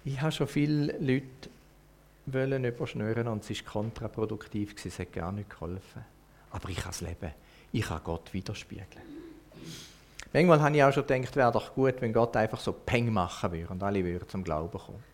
Ich 0.04 0.20
habe 0.20 0.32
schon 0.32 0.46
viele 0.46 0.98
Leute 0.98 1.48
wollen 2.26 2.64
überschnüren 2.64 3.28
und 3.28 3.48
es 3.48 3.64
war 3.64 3.72
kontraproduktiv, 3.72 4.74
es 4.84 4.98
hat 4.98 5.12
gar 5.12 5.32
nicht 5.32 5.50
geholfen. 5.50 6.04
Aber 6.52 6.68
ich 6.68 6.76
kann 6.76 6.90
es 6.90 7.00
leben. 7.00 7.32
Ich 7.72 7.82
kann 7.82 8.00
Gott 8.04 8.32
widerspiegeln. 8.32 8.86
Manchmal 10.32 10.62
habe 10.62 10.76
ich 10.76 10.84
auch 10.84 10.92
schon 10.92 11.06
gedacht, 11.06 11.36
wäre 11.36 11.52
doch 11.52 11.74
gut, 11.74 11.94
wenn 12.00 12.12
Gott 12.12 12.36
einfach 12.36 12.60
so 12.60 12.72
Peng 12.72 13.12
machen 13.12 13.52
würde 13.52 13.68
und 13.68 13.82
alle 13.82 14.02
würden 14.04 14.28
zum 14.28 14.42
Glauben 14.42 14.78
kommen. 14.78 15.04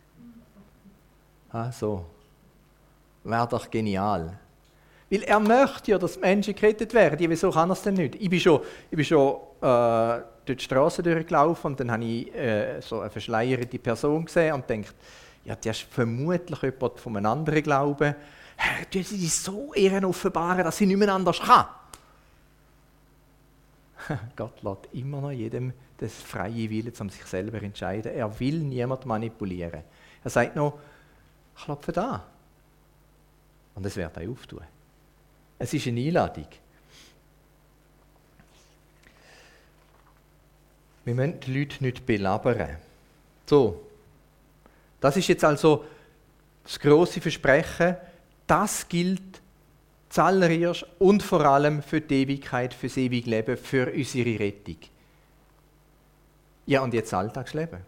Ah, 1.50 1.72
so. 1.72 2.04
Wäre 3.24 3.48
doch 3.48 3.68
genial. 3.70 4.38
Weil 5.10 5.22
er 5.22 5.40
möchte 5.40 5.92
ja, 5.92 5.98
dass 5.98 6.18
Menschen 6.18 6.54
gerettet 6.54 6.92
werden. 6.92 7.18
Ja, 7.18 7.30
wieso 7.30 7.50
kann 7.50 7.70
er 7.70 7.72
es 7.72 7.82
denn 7.82 7.94
nicht? 7.94 8.14
Ich 8.16 8.28
bin 8.28 8.38
schon, 8.38 8.60
ich 8.90 8.96
bin 8.96 9.04
schon 9.04 9.36
äh, 9.60 10.20
durch 10.44 10.58
die 10.58 10.64
Straße 10.64 11.02
durchgelaufen 11.02 11.72
und 11.72 11.80
dann 11.80 11.90
habe 11.90 12.04
ich 12.04 12.34
äh, 12.34 12.80
so 12.80 13.00
eine 13.00 13.10
verschleierte 13.10 13.78
Person 13.78 14.24
gesehen 14.24 14.54
und 14.54 14.68
denkt, 14.68 14.94
ja, 15.44 15.56
die 15.56 15.70
ist 15.70 15.80
vermutlich 15.82 16.62
jemand 16.62 17.00
von 17.00 17.16
einem 17.16 17.26
anderen 17.26 17.62
Glauben. 17.62 18.14
Herr, 18.60 18.84
du 18.90 19.02
sie 19.02 19.28
so 19.28 19.72
ehren 19.72 20.04
offenbaren, 20.04 20.64
dass 20.64 20.76
sie 20.76 20.86
nicht 20.86 20.96
mehr 20.96 21.14
anders 21.14 21.38
kann. 21.38 21.66
Gott 24.36 24.62
lässt 24.62 24.92
immer 24.92 25.20
noch 25.20 25.30
jedem 25.30 25.72
das 25.96 26.14
freie 26.14 26.68
Wille, 26.68 26.92
um 26.98 27.08
sich 27.08 27.24
selber 27.24 27.62
entscheiden. 27.62 28.12
Er 28.12 28.38
will 28.38 28.58
niemand 28.58 29.06
manipulieren. 29.06 29.82
Er 30.24 30.30
sagt 30.30 30.56
noch, 30.56 30.78
klopfe 31.56 31.92
da. 31.92 32.24
Und 33.74 33.86
es 33.86 33.96
wird 33.96 34.16
euch 34.16 34.28
auftun. 34.28 34.62
Es 35.58 35.72
ist 35.72 35.86
eine 35.86 36.00
Einladung. 36.00 36.48
Wir 41.04 41.14
müssen 41.14 41.40
die 41.40 41.58
Leute 41.58 41.82
nicht 41.82 42.04
belabern. 42.04 42.76
So, 43.46 43.86
das 45.00 45.16
ist 45.16 45.28
jetzt 45.28 45.44
also 45.44 45.84
das 46.64 46.78
große 46.78 47.20
Versprechen. 47.20 47.96
Das 48.48 48.88
gilt 48.88 49.42
zuallererst 50.08 50.86
und 50.98 51.22
vor 51.22 51.44
allem 51.44 51.82
für 51.82 52.00
die 52.00 52.22
Ewigkeit, 52.22 52.74
für 52.74 52.88
das 52.88 52.96
ewige 52.96 53.30
Leben, 53.30 53.56
für 53.56 53.92
unsere 53.92 54.40
Rettung. 54.40 54.78
Ja, 56.66 56.82
und 56.82 56.94
jetzt 56.94 57.14
Alltagsleben. 57.14 57.80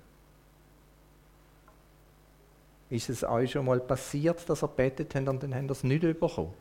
Ist 2.91 3.09
es 3.09 3.25
euch 3.25 3.53
schon 3.53 3.67
mal 3.67 3.81
passiert, 3.81 4.49
dass 4.49 4.63
ihr 4.63 4.69
betet 4.69 5.15
habt 5.15 5.29
und 5.29 5.43
dann 5.43 5.55
habt 5.55 5.65
ihr 5.65 5.71
es 5.71 5.83
nicht 5.83 6.03
bekommen? 6.03 6.53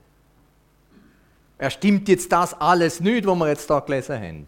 Ja, 1.59 1.69
stimmt 1.69 2.07
jetzt 2.07 2.31
das 2.31 2.53
alles 2.53 3.01
nicht, 3.01 3.25
was 3.25 3.37
wir 3.37 3.47
jetzt 3.49 3.69
da 3.69 3.79
gelesen 3.79 4.21
haben? 4.21 4.47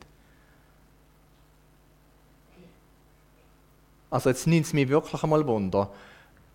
Also 4.09 4.29
jetzt 4.29 4.47
nimmt 4.47 4.65
es 4.65 4.73
mich 4.73 4.87
wirklich 4.87 5.21
einmal 5.23 5.45
Wunder. 5.45 5.91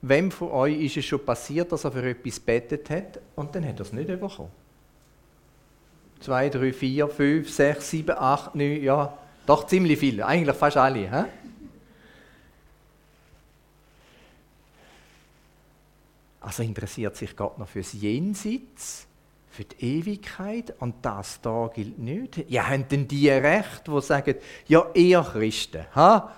Wem 0.03 0.31
von 0.31 0.51
euch 0.51 0.81
ist 0.81 0.97
es 0.99 1.05
schon 1.05 1.25
passiert, 1.25 1.73
dass 1.73 1.85
er 1.85 1.93
für 1.93 2.09
etwas 2.09 2.39
betet 2.39 2.89
hat 2.91 3.21
und 3.35 3.55
dann 3.55 3.67
hat 3.67 3.81
er 3.81 3.87
es 3.87 3.93
nicht 3.93 4.09
bekommen? 4.09 4.51
Zwei, 6.21 6.49
drei, 6.49 6.73
vier, 6.73 7.09
fünf, 7.09 7.51
sechs, 7.51 7.91
sieben, 7.91 8.17
acht, 8.17 8.55
neun, 8.55 8.83
ja, 8.83 9.17
doch 9.47 9.67
ziemlich 9.67 9.99
viele, 9.99 10.27
eigentlich 10.27 10.57
fast 10.57 10.77
alle. 10.77 11.11
He? 11.11 11.25
Also 16.41 16.63
interessiert 16.63 17.17
sich 17.17 17.37
Gott 17.37 17.59
noch 17.59 17.69
fürs 17.69 17.93
Jenseits, 17.93 19.07
für 19.51 19.65
die 19.65 19.99
Ewigkeit 19.99 20.75
und 20.79 20.95
das 21.03 21.41
da 21.41 21.71
gilt 21.75 21.99
nicht. 21.99 22.49
Ja, 22.49 22.69
haben 22.69 22.87
denn 22.89 23.09
die 23.09 23.29
Recht, 23.29 23.89
die 23.89 24.01
sagen, 24.01 24.37
ja, 24.69 24.87
ihr 24.95 25.23
Christen, 25.23 25.87
ha? 25.95 26.33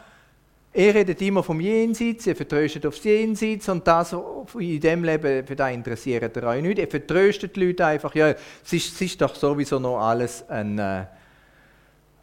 Er 0.73 0.95
redet 0.95 1.21
immer 1.23 1.43
vom 1.43 1.61
Jenseits, 1.61 2.27
er 2.27 2.37
vertröstet 2.37 2.85
aufs 2.85 3.03
Jenseits 3.03 3.69
und 3.69 3.87
das 3.87 4.15
in 4.59 4.81
dem 4.81 5.03
Leben, 5.03 5.47
für 5.47 5.57
das 5.57 5.73
interessiert 5.73 6.37
er 6.37 6.43
euch 6.45 6.63
nicht. 6.63 6.79
Er 6.79 6.89
vertröstet 6.89 7.57
die 7.57 7.67
Leute 7.67 7.87
einfach, 7.87 8.15
ja, 8.15 8.29
es 8.29 8.73
ist, 8.73 8.93
es 8.95 9.01
ist 9.01 9.21
doch 9.21 9.35
sowieso 9.35 9.79
noch 9.79 9.99
alles 9.99 10.47
ein 10.49 10.79
äh, 10.79 11.07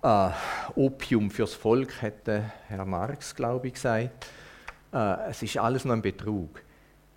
äh, 0.04 0.30
Opium 0.76 1.32
fürs 1.32 1.56
Volk, 1.56 2.02
hätte 2.02 2.52
Herr 2.68 2.86
Marx, 2.86 3.36
glaube 3.36 3.68
ich, 3.68 3.74
gesagt. 3.74 4.28
Äh, 4.94 5.30
es 5.30 5.42
ist 5.42 5.58
alles 5.58 5.84
nur 5.84 5.96
ein 5.96 6.02
Betrug. 6.02 6.62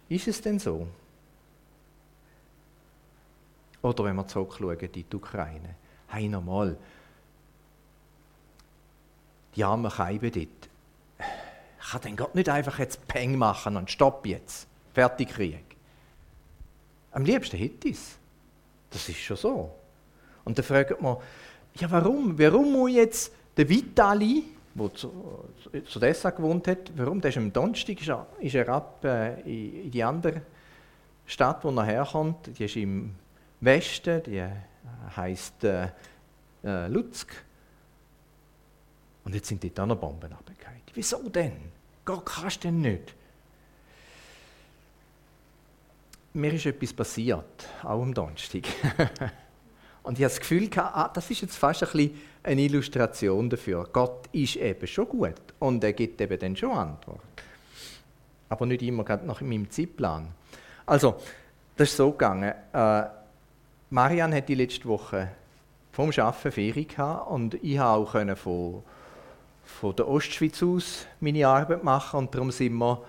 Ist 0.08 0.28
es 0.28 0.40
denn 0.40 0.58
so? 0.58 0.88
Oder 3.82 4.04
wenn 4.04 4.16
wir 4.16 4.26
zurückschauen 4.26 4.78
in 4.78 4.92
die 4.92 5.06
Ukraine. 5.14 5.74
Hey, 6.08 6.28
nochmal. 6.28 6.76
Die 9.54 9.62
armen 9.62 9.90
Scheiben 9.90 10.32
dort 10.32 10.67
kann 11.90 12.00
denn 12.02 12.16
Gott 12.16 12.34
nicht 12.34 12.48
einfach 12.48 12.78
jetzt 12.78 13.06
Peng 13.08 13.36
machen 13.36 13.76
und 13.76 13.90
Stopp 13.90 14.26
jetzt, 14.26 14.66
fertig 14.94 15.30
Krieg? 15.30 15.64
Am 17.12 17.24
liebsten 17.24 17.56
hätte 17.56 17.88
es. 17.88 18.18
Das 18.90 19.08
ist 19.08 19.18
schon 19.18 19.36
so. 19.36 19.74
Und 20.44 20.58
dann 20.58 20.64
fragt 20.64 21.00
man, 21.00 21.16
ja 21.74 21.90
warum? 21.90 22.38
Warum 22.38 22.72
muss 22.72 22.92
jetzt 22.92 23.32
der 23.56 23.68
Vitali, 23.68 24.44
der 24.74 24.94
zu, 24.94 25.44
zu 25.86 25.98
Dessa 25.98 26.30
gewohnt 26.30 26.66
hat, 26.68 26.92
warum? 26.96 27.20
Der 27.20 27.30
ist 27.30 27.36
am 27.38 27.52
Donnerstag 27.52 28.00
ist 28.40 28.54
er, 28.54 28.68
ab 28.68 29.04
äh, 29.04 29.40
in 29.40 29.90
die 29.90 30.02
andere 30.02 30.42
Stadt, 31.26 31.64
wo 31.64 31.70
er 31.70 31.84
herkommt. 31.84 32.58
Die 32.58 32.64
ist 32.64 32.76
im 32.76 33.14
Westen, 33.60 34.22
die 34.22 34.44
heißt 35.16 35.64
äh, 35.64 35.88
äh, 36.64 36.86
Luzk. 36.88 37.44
Und 39.28 39.34
jetzt 39.34 39.48
sind 39.48 39.62
dort 39.62 39.78
auch 39.80 39.84
noch 39.84 39.96
Bomben 39.96 40.32
abgefallen. 40.32 40.80
Wieso 40.94 41.28
denn? 41.28 41.52
Gott 42.06 42.24
kannst 42.24 42.64
du 42.64 42.68
denn 42.68 42.80
nicht? 42.80 43.14
Mir 46.32 46.54
ist 46.54 46.64
etwas 46.64 46.94
passiert, 46.94 47.68
auch 47.82 48.00
am 48.00 48.14
Donnerstag. 48.14 48.62
Und 50.02 50.18
ich 50.18 50.24
habe 50.24 50.32
das 50.32 50.40
Gefühl, 50.40 50.70
ah, 50.76 51.10
das 51.12 51.30
ist 51.30 51.42
jetzt 51.42 51.58
fast 51.58 51.82
ein 51.82 51.90
bisschen 51.92 52.22
eine 52.42 52.62
Illustration 52.62 53.50
dafür. 53.50 53.86
Gott 53.92 54.28
ist 54.32 54.56
eben 54.56 54.86
schon 54.86 55.06
gut 55.06 55.34
und 55.58 55.84
er 55.84 55.92
gibt 55.92 56.18
eben 56.22 56.38
dann 56.38 56.56
schon 56.56 56.70
Antwort. 56.70 57.20
Aber 58.48 58.64
nicht 58.64 58.80
immer 58.80 59.04
gerade 59.04 59.26
nach 59.26 59.42
meinem 59.42 59.70
Zeitplan. 59.70 60.28
Also, 60.86 61.20
das 61.76 61.90
ist 61.90 61.98
so 61.98 62.12
gegangen. 62.12 62.54
Äh, 62.72 63.02
Marianne 63.90 64.36
hat 64.36 64.48
die 64.48 64.54
letzte 64.54 64.86
Woche 64.86 65.32
vom 65.92 66.08
Arbeiten 66.08 66.50
Ferien 66.50 66.88
gehabt 66.88 67.30
und 67.30 67.62
ich 67.62 67.76
habe 67.76 67.98
auch 67.98 68.38
von 68.38 68.82
von 69.68 69.94
der 69.94 70.08
Ostschweiz 70.08 70.62
aus 70.62 71.06
meine 71.20 71.46
Arbeit 71.46 71.84
machen 71.84 72.18
und 72.18 72.34
darum 72.34 72.50
sind 72.50 72.74
wir 72.74 73.02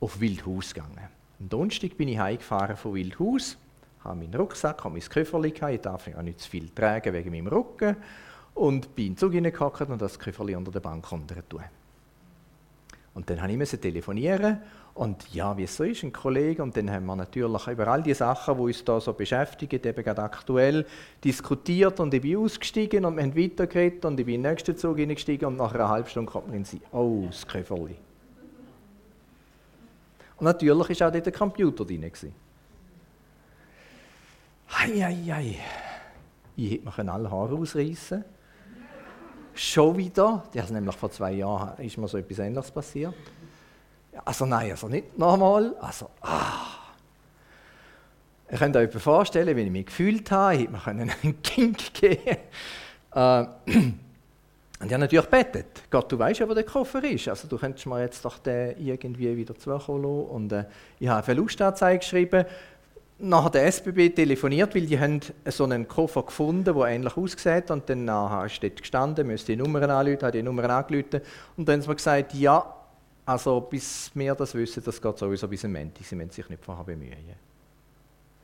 auf 0.00 0.20
Wildhaus 0.20 0.72
gegangen. 0.72 1.08
Am 1.40 1.48
Donnerstag 1.48 1.96
bin 1.96 2.08
ich 2.08 2.18
heimgefahren 2.18 2.76
von 2.76 2.94
Wildhaus, 2.94 3.58
habe 4.02 4.20
meinen 4.20 4.32
Rucksack, 4.34 4.84
habe 4.84 4.94
mein 4.94 5.02
Köfferli 5.02 5.50
gehabt, 5.50 5.74
ich 5.74 5.80
darf 5.80 6.06
ja 6.06 6.22
nicht 6.22 6.40
zu 6.40 6.48
viel 6.48 6.70
tragen 6.70 7.12
wegen 7.12 7.30
meinem 7.30 7.48
Rücken 7.48 7.96
und 8.54 8.94
bin 8.94 9.08
in 9.08 9.12
den 9.12 9.18
Zug 9.18 9.32
hineingehockt 9.32 9.90
und 9.90 10.00
das 10.00 10.18
Köfferli 10.18 10.54
unter 10.54 10.70
der 10.70 10.80
Bank 10.80 11.10
runter 11.10 11.46
tun. 11.46 11.64
Und 13.14 13.28
dann 13.28 13.58
musste 13.58 13.76
ich 13.76 13.82
telefonieren 13.82 14.62
und 14.96 15.34
ja, 15.34 15.56
wie 15.56 15.64
es 15.64 15.76
so 15.76 15.84
ist, 15.84 16.02
ein 16.02 16.12
Kollege, 16.12 16.62
und 16.62 16.76
dann 16.76 16.90
haben 16.90 17.04
wir 17.04 17.16
natürlich 17.16 17.66
über 17.66 17.86
all 17.88 18.02
die 18.02 18.14
Sachen, 18.14 18.56
die 18.56 18.62
uns 18.62 18.82
da 18.82 18.98
so 18.98 19.12
beschäftigen, 19.12 19.80
eben 19.84 20.02
gerade 20.02 20.22
aktuell, 20.22 20.86
diskutiert 21.22 22.00
und 22.00 22.14
ich 22.14 22.22
bin 22.22 22.38
ausgestiegen 22.38 23.04
und 23.04 23.16
wir 23.16 23.22
haben 23.22 23.36
weitergeredet 23.36 24.04
und 24.06 24.18
ich 24.18 24.24
bin 24.24 24.36
in 24.36 24.42
den 24.42 24.52
nächsten 24.52 24.76
Zug 24.76 24.96
hineingestiegen 24.96 25.48
und 25.48 25.56
nach 25.56 25.74
einer 25.74 25.88
halben 25.88 26.08
Stunde 26.08 26.32
kommt 26.32 26.48
man 26.48 26.56
in 26.56 26.64
sie, 26.64 26.80
oh, 26.92 27.24
das 27.26 27.46
Käferli. 27.46 27.96
Und 30.38 30.44
natürlich 30.44 31.00
war 31.00 31.08
auch 31.08 31.12
dort 31.12 31.26
der 31.26 31.32
Computer 31.32 31.84
drin. 31.84 32.10
Hei, 34.68 34.88
hei, 34.88 35.16
hei. 35.30 35.56
Ich 36.56 36.72
hätte 36.72 37.04
mir 37.04 37.12
alle 37.12 37.30
Haare 37.30 37.54
ausreißen 37.54 38.24
Schon 39.58 39.96
wieder, 39.96 40.44
das 40.52 40.66
ist 40.66 40.70
nämlich 40.70 40.94
vor 40.94 41.10
zwei 41.10 41.32
Jahren 41.32 41.82
ist 41.82 41.96
mir 41.96 42.06
so 42.06 42.18
etwas 42.18 42.38
Ähnliches 42.40 42.70
passiert. 42.70 43.14
Also 44.24 44.46
nein, 44.46 44.70
also 44.70 44.88
nicht 44.88 45.18
nochmal. 45.18 45.74
Also, 45.80 46.10
ah. 46.20 46.76
Ihr 48.50 48.58
könnt 48.58 48.76
euch 48.76 48.92
vorstellen, 48.92 49.56
wie 49.56 49.62
ich 49.62 49.70
mich 49.70 49.86
gefühlt 49.86 50.30
habe. 50.30 50.54
Ich 50.54 50.60
hätte 50.60 50.94
mir 50.94 51.12
einen 51.22 51.42
Kink 51.42 51.94
geben 51.94 52.36
äh, 53.14 53.44
Und 54.78 54.88
ich 54.88 54.92
habe 54.92 55.00
natürlich 55.00 55.26
betet. 55.26 55.66
Gott, 55.90 56.12
du 56.12 56.18
weißt 56.18 56.40
ja, 56.40 56.48
wo 56.48 56.52
der 56.52 56.64
Koffer 56.64 57.02
ist. 57.02 57.28
Also 57.28 57.48
du 57.48 57.56
könntest 57.56 57.86
mir 57.86 58.02
jetzt 58.02 58.22
doch 58.24 58.38
den 58.38 58.76
irgendwie 58.78 59.34
wieder 59.34 59.56
zukommen 59.56 60.02
lassen. 60.02 60.26
Und 60.26 60.52
äh, 60.52 60.64
ich 60.98 61.08
habe 61.08 61.16
eine 61.16 61.22
Verlustanzeige 61.22 61.98
geschrieben. 62.00 62.44
Nachher 63.18 63.48
der 63.48 63.66
SBB 63.68 64.14
telefoniert, 64.14 64.74
weil 64.74 64.84
die 64.84 65.00
haben 65.00 65.20
so 65.46 65.64
einen 65.64 65.88
Koffer 65.88 66.24
gefunden, 66.24 66.74
der 66.74 66.84
ähnlich 66.88 67.16
aussieht. 67.16 67.70
Und 67.70 67.88
dann 67.88 68.04
nachher 68.04 68.44
ist 68.44 68.62
dort 68.62 68.82
gestanden, 68.82 69.26
müsste 69.26 69.52
die 69.52 69.56
Nummern 69.56 69.88
anrufen, 69.88 70.20
habe 70.20 70.32
die 70.32 70.42
Nummern 70.42 70.70
angerufen. 70.70 71.22
Und 71.56 71.66
dann 71.66 71.76
haben 71.76 71.82
sie 71.82 71.88
mir 71.88 71.96
gesagt, 71.96 72.34
ja, 72.34 72.74
also 73.26 73.60
bis 73.60 74.10
wir 74.14 74.34
das 74.36 74.54
wissen, 74.54 74.82
das 74.84 75.02
geht 75.02 75.18
sowieso 75.18 75.48
bis 75.48 75.64
am 75.64 75.72
Montag. 75.72 76.04
Sie 76.04 76.14
müssen 76.14 76.30
sich 76.30 76.48
nicht 76.48 76.64
vorher 76.64 76.84
bemühen. 76.84 77.16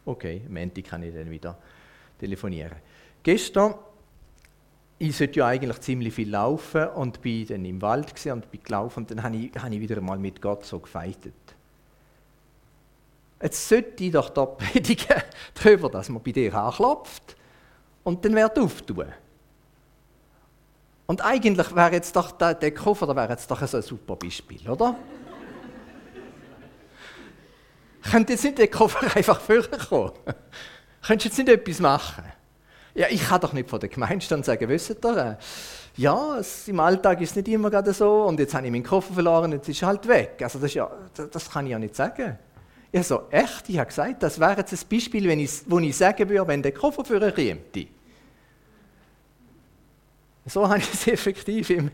Okay, 0.05 0.43
am 0.47 0.55
Montag 0.55 0.85
kann 0.85 1.05
ich 1.05 1.15
dann 1.15 1.31
wieder 1.31 1.57
telefonieren. 2.19 2.77
Gestern, 3.23 3.75
ich 4.99 5.17
sollte 5.17 5.39
ja 5.39 5.47
eigentlich 5.47 5.81
ziemlich 5.81 6.13
viel 6.13 6.31
laufen 6.31 6.89
und 6.89 7.23
bin 7.23 7.47
dann 7.47 7.65
im 7.65 7.81
Wald 7.81 8.13
und 8.27 8.51
bin 8.51 8.63
gelaufen 8.63 9.01
und 9.01 9.11
dann 9.13 9.23
habe 9.23 9.37
ich, 9.37 9.53
habe 9.57 9.75
ich 9.75 9.81
wieder 9.81 10.01
mal 10.01 10.19
mit 10.19 10.43
Gott 10.43 10.65
so 10.65 10.81
gefeitet. 10.81 11.35
Jetzt 13.41 13.69
sollte 13.69 14.03
ich 14.03 14.13
doch 14.13 14.31
da 14.31 14.47
predigen 14.47 15.23
darüber, 15.55 15.91
dass 15.91 16.09
man 16.09 16.23
bei 16.23 16.33
dir 16.33 16.55
anklopft 16.55 17.37
und 18.03 18.25
dann 18.25 18.35
wird 18.35 18.59
auftun. 18.59 19.07
Und 21.07 21.25
eigentlich 21.25 21.75
wäre 21.75 21.93
jetzt 21.93 22.15
doch 22.17 22.33
der, 22.33 22.55
der 22.55 22.73
Koffer, 22.73 23.15
wäre 23.15 23.31
jetzt 23.31 23.51
doch 23.51 23.61
ein 23.61 23.83
super 23.83 24.17
Beispiel, 24.17 24.69
oder? 24.69 24.97
Könnte 28.11 28.33
jetzt 28.33 28.45
nicht 28.45 28.59
der 28.59 28.69
Koffer 28.69 29.07
einfach 29.17 29.41
vorkommen? 29.41 30.13
Könntest 31.07 31.39
du 31.39 31.43
jetzt 31.43 31.49
nicht 31.49 31.61
etwas 31.61 31.81
machen? 31.81 32.25
Ja, 32.95 33.07
ich 33.11 33.27
kann 33.27 33.41
doch 33.41 33.53
nicht 33.53 33.71
von 33.71 33.81
der 33.81 33.89
Gemeinstand 33.89 34.45
sagen, 34.45 34.69
wisst 34.69 34.91
ihr, 34.91 35.17
äh, 35.17 35.37
ja, 35.97 36.39
es, 36.39 36.69
im 36.69 36.79
Alltag 36.79 37.21
ist 37.21 37.31
es 37.31 37.37
nicht 37.37 37.49
immer 37.49 37.71
gerade 37.71 37.93
so 37.93 38.25
und 38.25 38.39
jetzt 38.39 38.55
habe 38.55 38.67
ich 38.67 38.73
meinen 38.73 38.85
Koffer 38.85 39.15
verloren, 39.15 39.53
jetzt 39.53 39.69
ist 39.69 39.83
er 39.83 39.89
halt 39.89 40.07
weg. 40.07 40.39
Also 40.43 40.59
das, 40.59 40.75
ja, 40.75 40.91
das 41.15 41.51
kann 41.51 41.67
ich 41.67 41.73
ja 41.73 41.79
nicht 41.79 41.97
sagen. 41.97 42.39
Ja, 42.93 43.03
so 43.03 43.23
echt, 43.31 43.69
ich 43.69 43.79
habe 43.79 43.89
gesagt, 43.89 44.23
das 44.23 44.39
wäre 44.39 44.59
jetzt 44.59 44.73
ein 44.73 44.89
Beispiel, 44.91 45.27
wenn 45.27 45.41
ich, 45.41 45.63
wo 45.67 45.79
ich 45.79 45.97
sagen 45.97 46.29
würde, 46.29 46.47
wenn 46.47 46.63
der 46.63 46.73
Koffer 46.73 47.05
für 47.05 47.17
ihn 47.27 47.35
käme. 47.35 47.89
So 50.47 50.69
habe 50.69 50.79
ich 50.79 50.93
es 50.93 51.07
effektiv 51.07 51.71
im, 51.71 51.91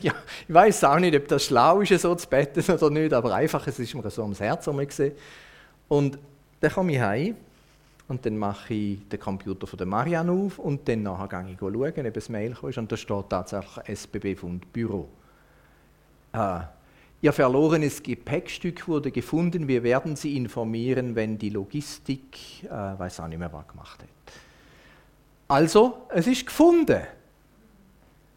ja, 0.00 0.14
ich 0.46 0.54
weiß 0.54 0.84
auch 0.84 0.98
nicht, 0.98 1.14
ob 1.14 1.28
das 1.28 1.44
schlau 1.44 1.80
ist, 1.80 2.00
so 2.00 2.14
zu 2.14 2.28
betten 2.28 2.62
oder 2.74 2.90
nicht, 2.90 3.12
aber 3.12 3.34
einfach, 3.34 3.66
es 3.66 3.78
ist 3.78 3.94
mir 3.94 4.10
so 4.10 4.22
ums 4.22 4.40
Herz 4.40 4.64
gesehen. 4.64 5.12
Und 5.88 6.18
dann 6.60 6.72
komme 6.72 6.92
ich 6.92 7.00
heim 7.00 7.36
und 8.08 8.26
dann 8.26 8.36
mache 8.36 8.74
ich 8.74 9.08
den 9.08 9.20
Computer 9.20 9.66
von 9.66 9.76
der 9.76 9.86
Marianne 9.86 10.32
auf 10.32 10.58
und 10.58 10.88
dann 10.88 11.02
nachher 11.02 11.42
gehe 11.42 11.52
ich 11.52 11.58
schauen, 11.58 12.06
ob 12.06 12.14
das 12.14 12.28
Mail 12.28 12.56
ist 12.62 12.78
und 12.78 12.90
da 12.90 12.96
steht 12.96 13.30
tatsächlich 13.30 13.88
SBB 13.88 14.36
Fund 14.36 14.72
Büro. 14.72 15.08
Äh, 16.32 16.60
Ihr 17.24 17.32
verlorenes 17.32 18.02
Gepäckstück 18.02 18.86
wurde 18.86 19.10
gefunden. 19.10 19.66
Wir 19.66 19.82
werden 19.82 20.14
Sie 20.14 20.36
informieren, 20.36 21.14
wenn 21.14 21.38
die 21.38 21.48
Logistik, 21.48 22.64
äh, 22.64 22.68
weiß 22.68 23.20
auch 23.20 23.28
nicht 23.28 23.38
mehr, 23.38 23.50
was 23.50 23.66
gemacht 23.66 24.02
hat. 24.02 24.34
Also, 25.48 26.06
es 26.10 26.26
ist 26.26 26.44
gefunden. 26.44 27.00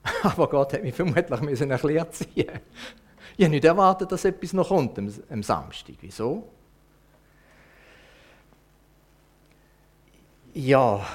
Aber 0.24 0.48
Gott 0.50 0.74
hat 0.74 0.84
mich 0.84 0.96
vermutlich 0.96 1.42
müssen 1.42 1.72
erklärt 1.72 2.16
ziehen. 2.16 2.60
Ich 3.38 3.46
habe 3.46 3.50
nicht 3.50 3.66
erwartet, 3.66 4.12
dass 4.12 4.26
etwas 4.26 4.54
noch 4.54 4.70
kommt 4.70 4.98
am, 4.98 5.14
am 5.30 5.44
Samstag. 5.44 5.96
Wieso? 6.02 6.50
Ja, 10.54 11.06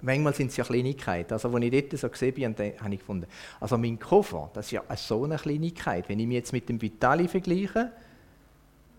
Manchmal 0.00 0.32
sind 0.32 0.50
es 0.50 0.56
ja 0.56 0.64
Kleinigkeiten. 0.64 1.32
Also, 1.32 1.52
als 1.52 1.64
ich 1.64 1.70
dort 1.70 1.98
so 1.98 2.08
gesehen 2.08 2.54
bin, 2.54 2.72
habe 2.80 2.94
ich 2.94 3.00
gefunden, 3.00 3.26
also 3.60 3.76
mein 3.76 3.98
Koffer, 3.98 4.50
das 4.54 4.66
ist 4.66 4.72
ja 4.72 4.82
so 4.96 5.24
eine 5.24 5.36
Kleinigkeit. 5.36 6.08
Wenn 6.08 6.20
ich 6.20 6.26
mich 6.26 6.36
jetzt 6.36 6.52
mit 6.52 6.68
dem 6.68 6.80
Vitali 6.80 7.26
vergleiche, 7.26 7.90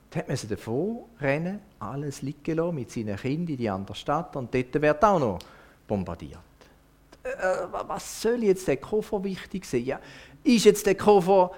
dann 0.09 0.21
hat 0.21 0.27
man 0.27 0.37
davor 0.49 1.05
rennen, 1.21 1.59
alles 1.79 2.21
liegen 2.21 2.57
lassen, 2.57 2.75
mit 2.75 2.91
seinen 2.91 3.15
Kindern 3.15 3.53
in 3.53 3.57
die 3.57 3.69
andere 3.69 3.95
Stadt 3.95 4.35
und 4.35 4.53
dort 4.53 4.81
wird 4.81 5.03
auch 5.03 5.19
noch 5.19 5.39
bombardiert. 5.87 6.48
Äh, 7.37 7.67
was 7.87 8.21
soll 8.21 8.43
jetzt 8.43 8.67
der 8.67 8.77
Koffer 8.77 9.23
wichtig 9.23 9.65
sein? 9.65 9.85
Ja, 9.85 9.99
ist 10.43 10.65
jetzt 10.65 10.85
der 10.85 10.95
Koffer, 10.95 11.51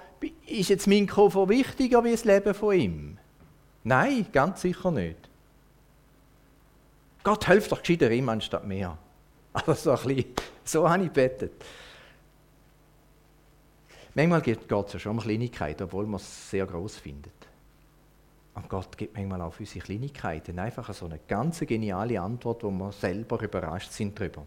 ist 0.46 0.68
jetzt 0.68 0.86
mein 0.86 1.06
Koffer 1.06 1.48
wichtiger 1.48 2.04
wie 2.04 2.12
das 2.12 2.24
Leben 2.24 2.54
von 2.54 2.74
ihm? 2.74 3.18
Nein, 3.84 4.26
ganz 4.32 4.62
sicher 4.62 4.90
nicht. 4.90 5.28
Gott 7.24 7.46
hilft 7.46 7.72
doch 7.72 7.80
gescheiter 7.82 8.10
ihm 8.10 8.28
anstatt 8.28 8.66
mir. 8.66 8.98
Also 9.54 9.74
so, 9.74 9.90
ein 9.90 10.16
bisschen, 10.16 10.34
so 10.64 10.88
habe 10.88 11.02
ich 11.02 11.08
gebetet. 11.08 11.52
Manchmal 14.14 14.40
geht 14.40 14.60
es 14.70 14.92
ja 14.94 14.98
schon 14.98 15.18
Kleinigkeiten, 15.18 15.82
obwohl 15.82 16.06
man 16.06 16.16
es 16.16 16.50
sehr 16.50 16.64
groß 16.64 16.96
findet. 16.96 17.32
Und 18.54 18.68
Gott 18.68 18.96
gibt 18.96 19.14
manchmal 19.14 19.42
auf 19.42 19.60
unsere 19.60 19.84
Kleinigkeiten 19.84 20.58
einfach 20.58 20.92
so 20.92 21.04
eine 21.06 21.18
ganz 21.28 21.60
geniale 21.60 22.20
Antwort, 22.20 22.62
wo 22.62 22.70
wir 22.70 22.92
selber 22.92 23.40
überrascht 23.42 23.92
sind 23.92 24.18
darüber. 24.18 24.46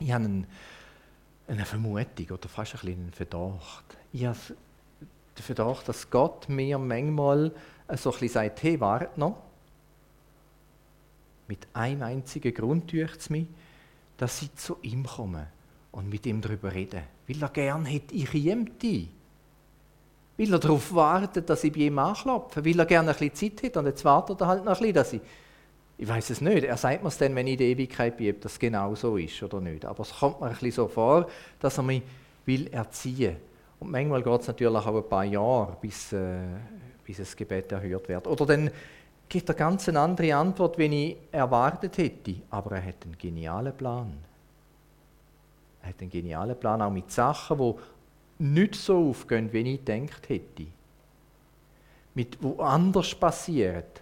Ich 0.00 0.10
habe 0.12 0.44
eine 1.46 1.64
Vermutung 1.66 2.30
oder 2.30 2.48
fast 2.48 2.82
ein 2.82 2.88
einen 2.88 3.12
Verdacht. 3.12 3.84
Ich 4.12 4.24
habe 4.24 4.38
den 5.36 5.42
Verdacht, 5.42 5.88
dass 5.88 6.08
Gott 6.10 6.48
mir 6.48 6.78
manchmal 6.78 7.52
so 7.96 8.10
bisschen 8.10 8.28
sagt, 8.28 8.62
hey, 8.62 8.80
wart 8.80 9.18
noch. 9.18 9.36
Mit 11.48 11.66
einem 11.74 12.02
einzigen 12.02 12.54
Grund 12.54 12.90
durch 12.92 13.14
es 13.16 13.28
mich, 13.28 13.46
dass 14.16 14.40
ich 14.40 14.54
zu 14.54 14.78
ihm 14.82 15.04
komme 15.04 15.48
und 15.92 16.08
mit 16.08 16.24
ihm 16.24 16.40
darüber 16.40 16.72
rede. 16.72 17.02
Weil 17.28 17.42
er 17.42 17.48
gern 17.50 17.84
hätte, 17.84 18.14
ich 18.14 18.32
die. 18.80 19.08
Weil 20.38 20.52
er 20.52 20.58
darauf 20.58 20.94
wartet, 20.94 21.50
dass 21.50 21.64
ich 21.64 21.72
bei 21.72 21.80
ihm 21.80 21.98
anklopfe. 21.98 22.64
Weil 22.64 22.78
er 22.78 22.86
gerne 22.86 23.10
ein 23.10 23.18
bisschen 23.18 23.58
Zeit 23.58 23.64
hat. 23.64 23.76
Und 23.78 23.86
jetzt 23.86 24.04
wartet 24.04 24.40
er 24.40 24.46
halt 24.46 24.64
noch 24.64 24.72
ein 24.72 24.78
bisschen, 24.78 24.94
dass 24.94 25.12
ich. 25.12 25.20
Ich 26.00 26.08
weiß 26.08 26.30
es 26.30 26.40
nicht. 26.40 26.64
Er 26.64 26.78
sagt 26.78 27.02
mir 27.02 27.08
es 27.10 27.18
dann, 27.18 27.34
wenn 27.34 27.46
ich 27.46 27.52
in 27.52 27.58
die 27.58 27.72
Ewigkeit 27.72 28.16
bin, 28.16 28.34
ob 28.34 28.40
das 28.40 28.58
genau 28.58 28.94
so 28.94 29.18
ist 29.18 29.42
oder 29.42 29.60
nicht. 29.60 29.84
Aber 29.84 30.00
es 30.00 30.18
kommt 30.18 30.40
mir 30.40 30.46
ein 30.46 30.52
bisschen 30.52 30.72
so 30.72 30.88
vor, 30.88 31.28
dass 31.58 31.76
er 31.76 31.82
mich 31.82 32.02
will 32.46 32.68
erziehen 32.68 33.36
Und 33.78 33.90
manchmal 33.90 34.22
geht 34.22 34.40
es 34.40 34.46
natürlich 34.46 34.86
auch 34.86 34.96
ein 34.96 35.08
paar 35.10 35.24
Jahre, 35.24 35.76
bis, 35.78 36.10
äh, 36.14 36.38
bis 37.04 37.18
das 37.18 37.36
Gebet 37.36 37.70
erhört 37.72 38.08
wird. 38.08 38.26
Oder 38.26 38.46
dann 38.46 38.70
gibt 39.28 39.46
er 39.50 39.54
ganz 39.54 39.90
eine 39.90 40.00
andere 40.00 40.34
Antwort, 40.34 40.78
wenn 40.78 40.94
ich 40.94 41.18
erwartet 41.30 41.98
hätte. 41.98 42.36
Aber 42.48 42.76
er 42.76 42.82
hat 42.86 43.04
einen 43.04 43.18
genialen 43.18 43.76
Plan. 43.76 44.10
Er 45.82 45.88
hat 45.90 46.00
einen 46.00 46.08
genialen 46.08 46.58
Plan, 46.58 46.80
auch 46.80 46.90
mit 46.90 47.10
Sachen, 47.10 47.58
die 47.58 47.74
nicht 48.42 48.74
so 48.74 49.10
aufgehen, 49.10 49.52
wie 49.52 49.74
ich 49.74 49.84
gedacht 49.84 50.30
hätte. 50.30 50.64
Mit, 52.14 52.42
wo 52.42 52.62
anders 52.62 53.14
passiert, 53.14 54.00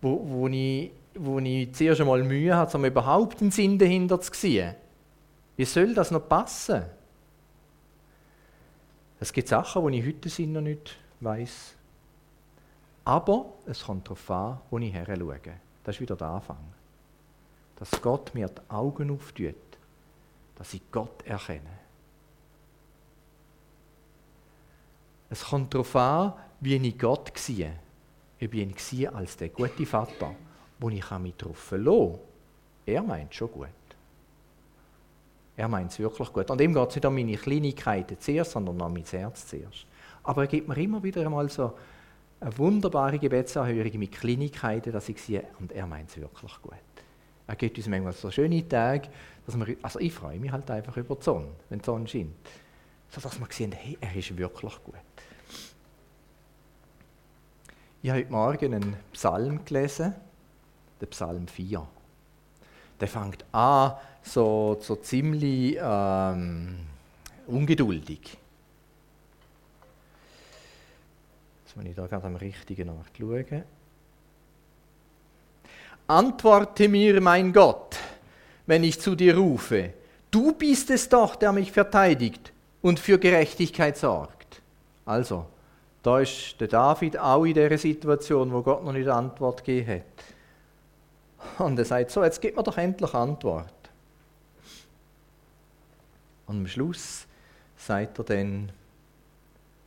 wo, 0.00 0.20
wo, 0.24 0.46
ich, 0.46 0.92
wo 1.14 1.38
ich 1.38 1.74
zuerst 1.74 2.00
einmal 2.00 2.22
Mühe 2.22 2.54
habe, 2.54 2.76
um 2.76 2.84
überhaupt 2.84 3.40
einen 3.40 3.50
Sinn 3.50 3.78
dahinter 3.78 4.20
zu 4.20 4.32
sehen. 4.34 4.74
Wie 5.56 5.64
soll 5.64 5.94
das 5.94 6.10
noch 6.10 6.28
passen? 6.28 6.84
Es 9.18 9.32
gibt 9.32 9.48
Sachen, 9.48 9.86
die 9.92 9.98
ich 9.98 10.06
heute 10.06 10.46
noch 10.46 10.60
nicht 10.62 10.96
weiß. 11.20 11.74
Aber 13.04 13.52
es 13.66 13.84
kommt 13.84 14.06
darauf 14.06 14.30
an, 14.30 14.60
wo 14.70 14.78
ich 14.78 14.92
her 14.92 15.04
schaue. 15.06 15.40
Das 15.84 15.96
ist 15.96 16.00
wieder 16.00 16.16
der 16.16 16.28
Anfang. 16.28 16.72
Dass 17.76 17.90
Gott 18.00 18.34
mir 18.34 18.48
die 18.48 18.70
Augen 18.70 19.10
auftut, 19.10 19.54
dass 20.56 20.74
ich 20.74 20.82
Gott 20.90 21.22
erkenne. 21.26 21.80
Es 25.28 25.44
kommt 25.44 25.72
darauf 25.74 25.94
an, 25.96 26.32
wie 26.60 26.76
ich 26.76 26.98
Gott 26.98 27.36
sehe. 27.36 27.72
Ob 28.42 28.54
ich 28.54 28.92
ihn 28.92 29.08
als 29.08 29.36
der 29.36 29.50
gute 29.50 29.86
Vater, 29.86 30.34
wo 30.80 30.88
ich 30.88 31.10
mich 31.18 31.34
darauf 31.36 31.58
verlassen. 31.58 32.18
Er 32.86 33.02
meint 33.02 33.34
schon 33.34 33.50
gut. 33.52 33.68
Er 35.56 35.68
meint 35.68 35.92
es 35.92 35.98
wirklich 35.98 36.32
gut. 36.32 36.50
Und 36.50 36.60
ihm 36.60 36.72
geht 36.72 36.88
es 36.88 36.94
nicht 36.96 37.04
um 37.04 37.14
meine 37.14 37.36
Kleinigkeiten 37.36 38.18
zuerst, 38.18 38.52
sondern 38.52 38.80
um 38.80 38.92
mein 38.92 39.04
Herz 39.04 39.46
zuerst. 39.46 39.86
Aber 40.22 40.42
er 40.42 40.48
gibt 40.48 40.68
mir 40.68 40.76
immer 40.78 41.02
wieder 41.02 41.20
einmal 41.20 41.48
so 41.50 41.74
eine 42.40 42.56
wunderbare 42.56 43.18
Gebetserhörung 43.18 43.98
mit 43.98 44.12
Kleinigkeiten, 44.12 44.92
dass 44.92 45.08
ich 45.08 45.20
sehe, 45.20 45.44
und 45.58 45.72
er 45.72 45.86
meint 45.86 46.08
es 46.08 46.16
wirklich 46.16 46.62
gut. 46.62 46.72
Er 47.46 47.56
gibt 47.56 47.76
uns 47.76 47.88
manchmal 47.88 48.12
so 48.12 48.30
schöne 48.30 48.66
Tage, 48.66 49.08
dass 49.44 49.58
wir, 49.58 49.76
also 49.82 49.98
ich 49.98 50.12
freue 50.12 50.38
mich 50.38 50.50
halt 50.50 50.70
einfach 50.70 50.96
über 50.96 51.16
die 51.16 51.24
Sonne, 51.24 51.48
wenn 51.68 51.80
die 51.80 51.84
Sonne 51.84 52.08
scheint. 52.08 52.30
So 53.10 53.20
dass 53.20 53.38
wir 53.38 53.46
sehen, 53.50 53.72
hey, 53.72 53.98
er 54.00 54.14
ist 54.14 54.36
wirklich 54.36 54.84
gut. 54.84 54.94
Ich 58.02 58.08
habe 58.08 58.20
heute 58.20 58.32
Morgen 58.32 58.74
einen 58.74 58.96
Psalm 59.12 59.64
gelesen, 59.64 60.14
den 61.00 61.08
Psalm 61.08 61.48
4. 61.48 61.86
Der 63.00 63.08
fängt 63.08 63.44
an, 63.52 63.94
so, 64.22 64.78
so 64.80 64.96
ziemlich 64.96 65.78
ähm, 65.80 66.76
ungeduldig. 67.46 68.36
Jetzt 71.64 71.76
muss 71.76 71.86
ich 71.86 71.94
da 71.94 72.06
gerade 72.06 72.26
am 72.26 72.36
richtigen 72.36 72.88
Ort 72.88 73.10
schauen. 73.16 73.62
Antworte 76.06 76.88
mir, 76.88 77.20
mein 77.20 77.52
Gott, 77.52 77.96
wenn 78.66 78.82
ich 78.82 79.00
zu 79.00 79.14
dir 79.14 79.36
rufe. 79.36 79.94
Du 80.30 80.52
bist 80.52 80.90
es 80.90 81.08
doch, 81.08 81.36
der 81.36 81.52
mich 81.52 81.70
verteidigt 81.70 82.52
und 82.82 82.98
für 82.98 83.18
Gerechtigkeit 83.18 83.96
sorgt. 83.96 84.60
Also, 85.06 85.46
da 86.02 86.20
ist 86.20 86.60
der 86.60 86.68
David 86.68 87.18
auch 87.18 87.44
in 87.44 87.54
der 87.54 87.76
Situation, 87.78 88.52
wo 88.52 88.62
Gott 88.62 88.84
noch 88.84 88.92
nicht 88.92 89.08
Antwort 89.08 89.64
gegeben 89.64 90.00
hat. 90.00 90.24
Und 91.64 91.78
er 91.78 91.84
sagt 91.84 92.10
so, 92.10 92.24
jetzt 92.24 92.40
gib 92.40 92.56
mir 92.56 92.62
doch 92.62 92.78
endlich 92.78 93.12
Antwort. 93.12 93.74
Und 96.46 96.56
am 96.58 96.66
Schluss 96.66 97.26
sagt 97.76 98.18
er 98.18 98.24
dann, 98.24 98.72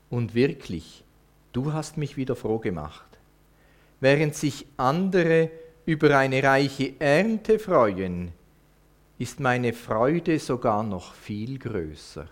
und 0.10 0.36
wirklich, 0.36 1.04
du 1.52 1.74
hast 1.74 1.98
mich 1.98 2.16
wieder 2.16 2.36
froh 2.36 2.60
gemacht. 2.60 3.18
Während 4.00 4.36
sich 4.36 4.68
andere 4.78 5.50
über 5.86 6.18
eine 6.18 6.44
reiche 6.44 6.94
Ernte 7.00 7.58
freuen, 7.58 8.32
ist 9.18 9.40
meine 9.40 9.74
Freude 9.74 10.38
sogar 10.38 10.84
noch 10.84 11.14
viel 11.16 11.58
größer. 11.58 12.28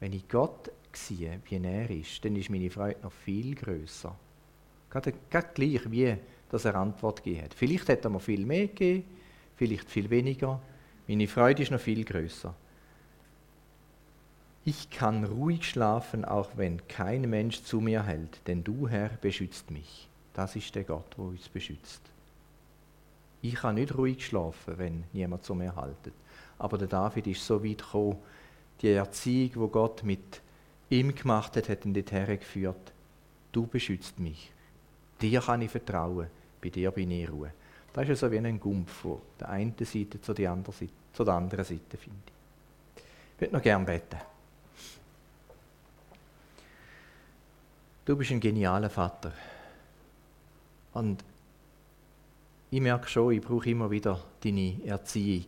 Wenn 0.00 0.12
ich 0.12 0.28
Gott 0.28 0.70
sehe, 0.92 1.40
wie 1.48 1.56
er 1.56 1.90
ist, 1.90 2.24
dann 2.24 2.36
ist 2.36 2.50
meine 2.50 2.70
Freude 2.70 3.00
noch 3.02 3.12
viel 3.12 3.54
größer. 3.54 4.14
Gerade, 4.90 5.14
gerade 5.30 5.48
gleich 5.54 5.90
wie, 5.90 6.16
dass 6.50 6.64
er 6.64 6.74
Antwort 6.74 7.22
gegeben 7.22 7.44
hat. 7.44 7.54
Vielleicht 7.54 7.88
hätte 7.88 8.08
er 8.08 8.10
mir 8.10 8.20
viel 8.20 8.44
mehr 8.44 8.68
gegeben, 8.68 9.04
vielleicht 9.56 9.90
viel 9.90 10.10
weniger. 10.10 10.60
Meine 11.06 11.28
Freude 11.28 11.62
ist 11.62 11.70
noch 11.70 11.80
viel 11.80 12.04
größer. 12.04 12.54
Ich 14.64 14.90
kann 14.90 15.24
ruhig 15.24 15.64
schlafen, 15.64 16.24
auch 16.24 16.50
wenn 16.56 16.86
kein 16.88 17.22
Mensch 17.30 17.62
zu 17.62 17.80
mir 17.80 18.04
hält, 18.04 18.46
denn 18.46 18.64
du, 18.64 18.88
Herr, 18.88 19.08
beschützt 19.08 19.70
mich. 19.70 20.08
Das 20.34 20.56
ist 20.56 20.74
der 20.74 20.84
Gott, 20.84 21.16
der 21.16 21.24
uns 21.24 21.48
beschützt. 21.48 22.02
Ich 23.40 23.54
kann 23.54 23.76
nicht 23.76 23.96
ruhig 23.96 24.26
schlafen, 24.26 24.76
wenn 24.76 25.04
niemand 25.12 25.44
zu 25.44 25.54
mir 25.54 25.74
hält. 25.74 26.12
Aber 26.58 26.76
der 26.76 26.88
David 26.88 27.28
ist 27.28 27.46
so 27.46 27.64
weit 27.64 27.78
gekommen, 27.78 28.18
die 28.82 28.90
Erziehung, 28.90 29.50
wo 29.54 29.68
Gott 29.68 30.02
mit 30.02 30.42
ihm 30.90 31.14
gemacht 31.14 31.56
hat, 31.56 31.68
hat 31.68 31.84
ihn 31.84 31.94
dorthin 31.94 32.26
geführt. 32.26 32.92
Du 33.52 33.66
beschützt 33.66 34.18
mich. 34.18 34.52
Dir 35.20 35.40
kann 35.40 35.62
ich 35.62 35.70
vertrauen. 35.70 36.28
Bei 36.60 36.68
dir 36.68 36.90
bin 36.90 37.10
ich 37.10 37.24
in 37.24 37.28
Ruhe. 37.28 37.52
Das 37.92 38.02
ist 38.04 38.08
ja 38.08 38.28
so 38.28 38.32
wie 38.32 38.38
ein 38.38 38.60
Gumpf 38.60 38.92
von 38.92 39.20
der 39.40 39.48
einen 39.48 39.74
Seite 39.78 40.20
zu 40.20 40.32
der 40.32 40.52
anderen 40.52 40.74
Seite, 40.74 40.92
zu 41.12 41.24
der 41.24 41.34
anderen 41.34 41.64
Seite 41.64 41.96
finde 41.96 42.18
ich. 42.26 43.02
Ich 43.34 43.40
würde 43.40 43.54
noch 43.54 43.62
gerne 43.62 43.84
beten. 43.84 44.18
Du 48.04 48.16
bist 48.16 48.30
ein 48.30 48.40
genialer 48.40 48.90
Vater. 48.90 49.32
Und 50.94 51.22
ich 52.70 52.80
merke 52.80 53.08
schon, 53.08 53.32
ich 53.32 53.40
brauche 53.40 53.68
immer 53.68 53.90
wieder 53.90 54.20
deine 54.42 54.82
Erziehung. 54.84 55.46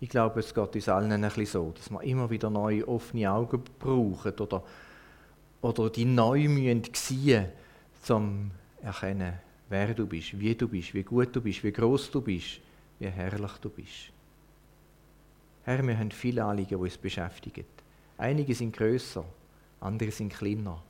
Ich 0.00 0.08
glaube, 0.08 0.40
es 0.40 0.54
geht 0.54 0.74
uns 0.74 0.88
allen 0.88 1.12
ein 1.12 1.20
bisschen 1.20 1.46
so, 1.46 1.72
dass 1.76 1.90
wir 1.90 2.02
immer 2.02 2.30
wieder 2.30 2.48
neue 2.48 2.86
offene 2.88 3.30
Augen 3.30 3.62
brauchen 3.78 4.32
oder, 4.38 4.62
oder 5.60 5.90
die 5.90 6.06
neu 6.06 6.48
müssen 6.48 6.84
sehen, 6.94 7.46
um 8.08 8.50
erkennen, 8.82 9.34
wer 9.70 9.94
du 9.94 10.06
bist, 10.06 10.38
wie 10.38 10.54
du 10.54 10.68
bist, 10.68 10.92
wie 10.92 11.04
gut 11.04 11.34
du 11.34 11.40
bist, 11.40 11.64
wie 11.64 11.72
groß 11.72 12.10
du 12.10 12.20
bist, 12.20 12.60
wie 12.98 13.06
herrlich 13.06 13.52
du 13.62 13.70
bist. 13.70 14.12
Herr, 15.62 15.86
wir 15.86 15.96
haben 15.96 16.10
viele 16.10 16.44
Anliegen, 16.44 16.70
die 16.70 16.74
uns 16.74 16.98
beschäftigen. 16.98 17.64
Einige 18.18 18.54
sind 18.54 18.76
größer, 18.76 19.24
andere 19.80 20.10
sind 20.10 20.32
kleiner. 20.32 20.82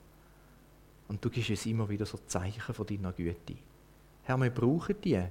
Und 1.09 1.25
du 1.25 1.29
gibst 1.29 1.51
uns 1.51 1.67
immer 1.67 1.89
wieder 1.89 2.07
so 2.07 2.19
Zeichen 2.27 2.75
von 2.75 2.87
deiner 2.87 3.13
Güte. 3.13 3.57
Herr, 4.23 4.39
wir 4.39 4.51
brauchen 4.51 4.97
die. 5.03 5.23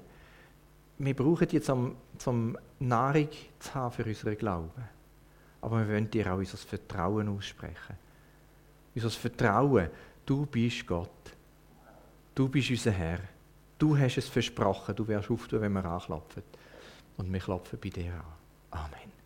wir 1.00 1.16
brauchen 1.16 1.48
die 1.48 1.62
zum, 1.62 1.96
zum 2.18 2.58
Nahrung 2.80 3.30
zu 3.58 3.74
haben 3.74 3.92
für 3.92 4.06
unseren 4.06 4.38
Glauben. 4.38 4.84
Aber 5.62 5.80
wir 5.80 5.94
wollen 5.94 6.12
dir 6.12 6.32
auch 6.32 6.38
unser 6.38 6.58
Vertrauen 6.58 7.30
aussprechen. 7.30 7.96
Unser 8.94 9.10
Vertrauen, 9.10 9.90
du 10.26 10.46
bist 10.46 10.86
Gott. 10.86 11.10
Du 12.36 12.48
bist 12.48 12.70
unser 12.70 12.92
Herr. 12.92 13.20
Du 13.80 13.98
hast 13.98 14.18
es 14.18 14.28
versprochen, 14.28 14.96
du 14.96 15.08
wirst 15.08 15.32
auftun, 15.32 15.62
wenn 15.62 15.72
wir 15.72 15.86
anklopfen. 15.86 16.44
Und 17.18 17.32
wir 17.34 17.40
klopfen 17.40 17.80
bei 17.82 17.90
dir 17.90 18.14
an. 18.14 18.24
Amen. 18.72 19.19